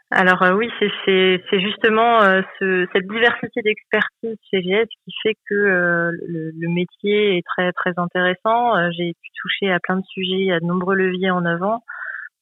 Alors 0.09 0.41
euh, 0.41 0.53
oui, 0.53 0.69
c'est 0.79 1.59
justement 1.59 2.21
euh, 2.21 2.41
ce, 2.59 2.87
cette 2.93 3.07
diversité 3.07 3.61
d'expertise 3.61 4.37
chez 4.49 4.61
GS 4.61 4.87
qui 5.03 5.13
fait 5.21 5.35
que 5.49 5.53
euh, 5.53 6.11
le, 6.27 6.51
le, 6.57 6.69
métier 6.69 7.37
est 7.37 7.43
très 7.45 7.73
très 7.73 7.91
intéressant. 7.97 8.89
J'ai 8.91 9.13
pu 9.21 9.29
toucher 9.41 9.69
à 9.69 9.79
plein 9.81 9.97
de 9.97 10.05
sujets, 10.05 10.51
à 10.53 10.61
de 10.61 10.65
nombreux 10.65 10.95
leviers 10.95 11.31
en 11.31 11.43
avant 11.43 11.83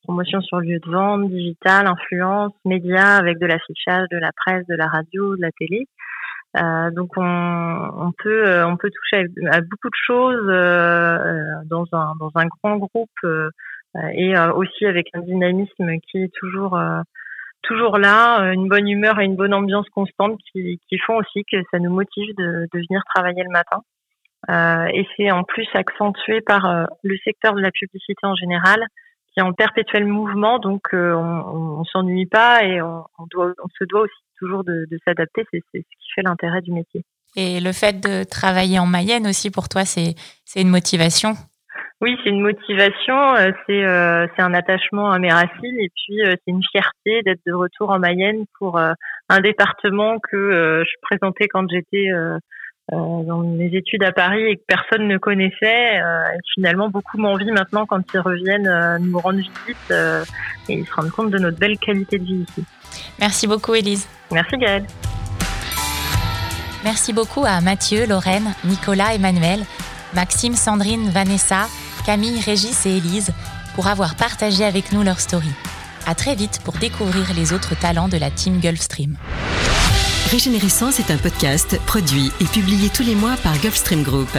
promotion 0.06 0.42
sur 0.42 0.60
lieu 0.60 0.80
de 0.80 0.92
vente, 0.92 1.30
digital, 1.30 1.88
influence, 1.88 2.54
médias, 2.64 3.18
avec 3.18 3.40
de 3.40 3.46
l'affichage, 3.46 4.08
de 4.12 4.18
la 4.18 4.32
presse, 4.32 4.66
de 4.68 4.76
la 4.76 4.88
radio, 4.88 5.36
de 5.36 5.42
la 5.42 5.52
télé. 5.52 5.88
Euh, 6.58 6.90
donc 6.92 7.12
on, 7.18 7.24
on, 7.24 8.12
peut 8.14 8.64
toucher 8.78 9.26
à, 9.52 9.60
beaucoup 9.60 9.90
de 9.90 10.00
choses 10.08 10.48
euh, 10.48 11.38
dans 11.66 11.86
un 11.94 12.46
grand 12.46 12.78
groupe 12.78 13.10
et 14.14 14.38
aussi 14.56 14.86
avec 14.86 15.08
un 15.14 15.22
dynamisme 15.22 15.98
qui 16.10 16.24
est 16.24 16.32
toujours 16.40 16.78
là, 17.98 18.42
euh, 18.42 18.52
une 18.52 18.68
bonne 18.68 18.88
humeur 18.88 19.20
et 19.20 19.26
une 19.26 19.36
bonne 19.36 19.54
ambiance 19.54 19.88
constante 19.90 20.40
qui, 20.52 20.80
font 21.06 21.18
aussi 21.18 21.44
que 21.52 21.58
ça 21.72 21.80
nous 21.80 21.92
motive 21.92 22.34
de, 22.38 22.68
venir 22.74 23.02
travailler 23.14 23.44
le 23.44 23.50
matin. 23.50 23.82
Euh, 24.50 24.86
et 24.94 25.08
c'est 25.16 25.32
en 25.32 25.44
plus 25.44 25.68
accentué 25.74 26.42
par 26.42 26.66
euh, 26.66 26.86
le 27.04 27.18
secteur 27.24 27.54
de 27.56 27.62
la 27.62 27.72
publicité 27.72 28.20
en 28.24 28.36
général, 28.36 28.86
qui 29.36 29.42
est 29.42 29.44
en 29.44 29.54
perpétuel 29.54 30.06
mouvement, 30.06 30.60
donc 30.60 30.82
euh, 30.94 31.14
on, 31.14 31.80
on, 31.80 31.84
s'ennuie 31.84 32.26
pas 32.26 32.64
et 32.64 32.82
on, 32.82 33.04
on, 33.20 33.26
doit, 33.30 33.54
on 33.64 33.68
se 33.78 33.84
doit 33.84 34.02
aussi 34.02 34.14
toujours 34.40 34.64
de, 34.64 34.88
de 34.90 35.00
s'adapter. 35.06 35.46
C'est 35.52 35.62
ce 35.74 35.80
qui 35.80 36.12
fait 36.16 36.22
l'intérêt 36.24 36.62
du 36.62 36.72
métier. 36.72 37.04
Et 37.36 37.60
le 37.60 37.74
fait 37.74 38.00
de 38.00 38.24
travailler 38.24 38.80
en 38.80 38.86
Mayenne 38.86 39.28
aussi 39.28 39.52
pour 39.52 39.68
toi, 39.68 39.84
c'est 39.84 40.16
une 40.56 40.70
motivation? 40.70 41.34
Oui, 42.02 42.18
c'est 42.24 42.30
une 42.30 42.42
motivation, 42.42 43.36
euh, 43.36 43.52
c'est 43.66 43.86
euh, 43.86 44.28
c'est 44.36 44.42
un 44.42 44.54
attachement 44.54 45.12
à 45.12 45.20
mes 45.20 45.32
racines 45.32 45.80
et 45.80 45.90
puis 45.96 46.22
euh, 46.22 46.36
c'est 46.46 46.52
une 46.52 46.64
fierté 46.70 47.22
d'être 47.24 47.40
de 47.46 47.54
retour 47.54 47.90
en 47.90 48.00
Mayenne 48.00 48.46
pour 48.60 48.78
un 48.78 49.40
département 49.40 50.20
que 50.20 50.84
je 50.86 50.96
présentais 51.02 51.48
quand 51.48 51.70
j'étais 51.70 52.10
dans 52.92 53.40
mes 53.40 53.68
études 53.74 54.04
à 54.04 54.12
Paris 54.12 54.44
et 54.44 54.56
que 54.58 54.64
personne 54.68 55.08
ne 55.08 55.18
connaissait. 55.18 55.96
et 55.96 56.40
finalement, 56.54 56.90
beaucoup 56.90 57.18
m'envient 57.18 57.52
maintenant 57.52 57.86
quand 57.86 58.02
ils 58.14 58.20
reviennent 58.20 58.98
nous 59.02 59.18
rendre 59.20 59.40
visite 59.40 59.94
et 60.70 60.74
ils 60.74 60.86
se 60.86 60.94
rendent 60.94 61.12
compte 61.12 61.32
de 61.32 61.40
notre 61.40 61.58
belle 61.58 61.78
qualité 61.80 62.20
de 62.20 62.26
vie 62.26 62.46
ici. 62.48 62.64
Merci 63.20 63.48
beaucoup, 63.48 63.74
Élise. 63.74 64.08
Merci, 64.32 64.58
Gaëlle. 64.58 64.86
Merci 66.84 67.14
beaucoup 67.14 67.44
à 67.44 67.62
Mathieu, 67.62 68.06
Lorraine, 68.06 68.54
Nicolas, 68.64 69.16
Emmanuel, 69.16 69.62
Maxime, 70.14 70.54
Sandrine, 70.54 71.10
Vanessa, 71.10 71.68
Camille, 72.06 72.40
Régis 72.40 72.86
et 72.86 72.98
Élise 72.98 73.32
pour 73.74 73.88
avoir 73.88 74.16
partagé 74.16 74.64
avec 74.64 74.92
nous 74.92 75.02
leur 75.02 75.20
story. 75.20 75.50
À 76.06 76.14
très 76.14 76.36
vite 76.36 76.62
pour 76.64 76.76
découvrir 76.76 77.26
les 77.36 77.54
autres 77.54 77.74
talents 77.80 78.08
de 78.08 78.18
la 78.18 78.30
team 78.30 78.60
Gulfstream. 78.60 79.18
Régénérescence 80.32 81.00
est 81.00 81.12
un 81.12 81.18
podcast 81.18 81.80
produit 81.86 82.32
et 82.42 82.46
publié 82.46 82.90
tous 82.90 83.04
les 83.04 83.14
mois 83.16 83.38
par 83.38 83.58
Gulfstream 83.60 84.02
Group. 84.02 84.30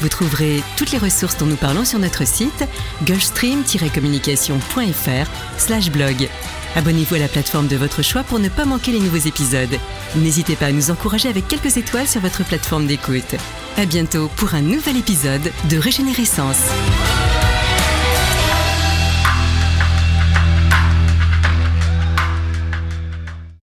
Vous 0.00 0.08
trouverez 0.08 0.60
toutes 0.76 0.90
les 0.90 0.98
ressources 0.98 1.38
dont 1.38 1.46
nous 1.46 1.54
parlons 1.56 1.84
sur 1.84 2.00
notre 2.00 2.26
site 2.26 2.64
gulfstream-communication.fr 3.04 5.90
blog. 5.90 6.28
Abonnez-vous 6.74 7.14
à 7.14 7.18
la 7.18 7.28
plateforme 7.28 7.68
de 7.68 7.76
votre 7.76 8.02
choix 8.02 8.24
pour 8.24 8.40
ne 8.40 8.48
pas 8.48 8.64
manquer 8.64 8.92
les 8.92 9.00
nouveaux 9.00 9.16
épisodes. 9.16 9.78
N'hésitez 10.16 10.56
pas 10.56 10.66
à 10.66 10.72
nous 10.72 10.90
encourager 10.90 11.28
avec 11.28 11.46
quelques 11.48 11.76
étoiles 11.76 12.08
sur 12.08 12.20
votre 12.20 12.44
plateforme 12.44 12.86
d'écoute. 12.86 13.36
À 13.76 13.86
bientôt 13.86 14.28
pour 14.36 14.54
un 14.54 14.62
nouvel 14.62 14.96
épisode 14.96 15.52
de 15.70 15.78
Régénérescence. 15.78 16.70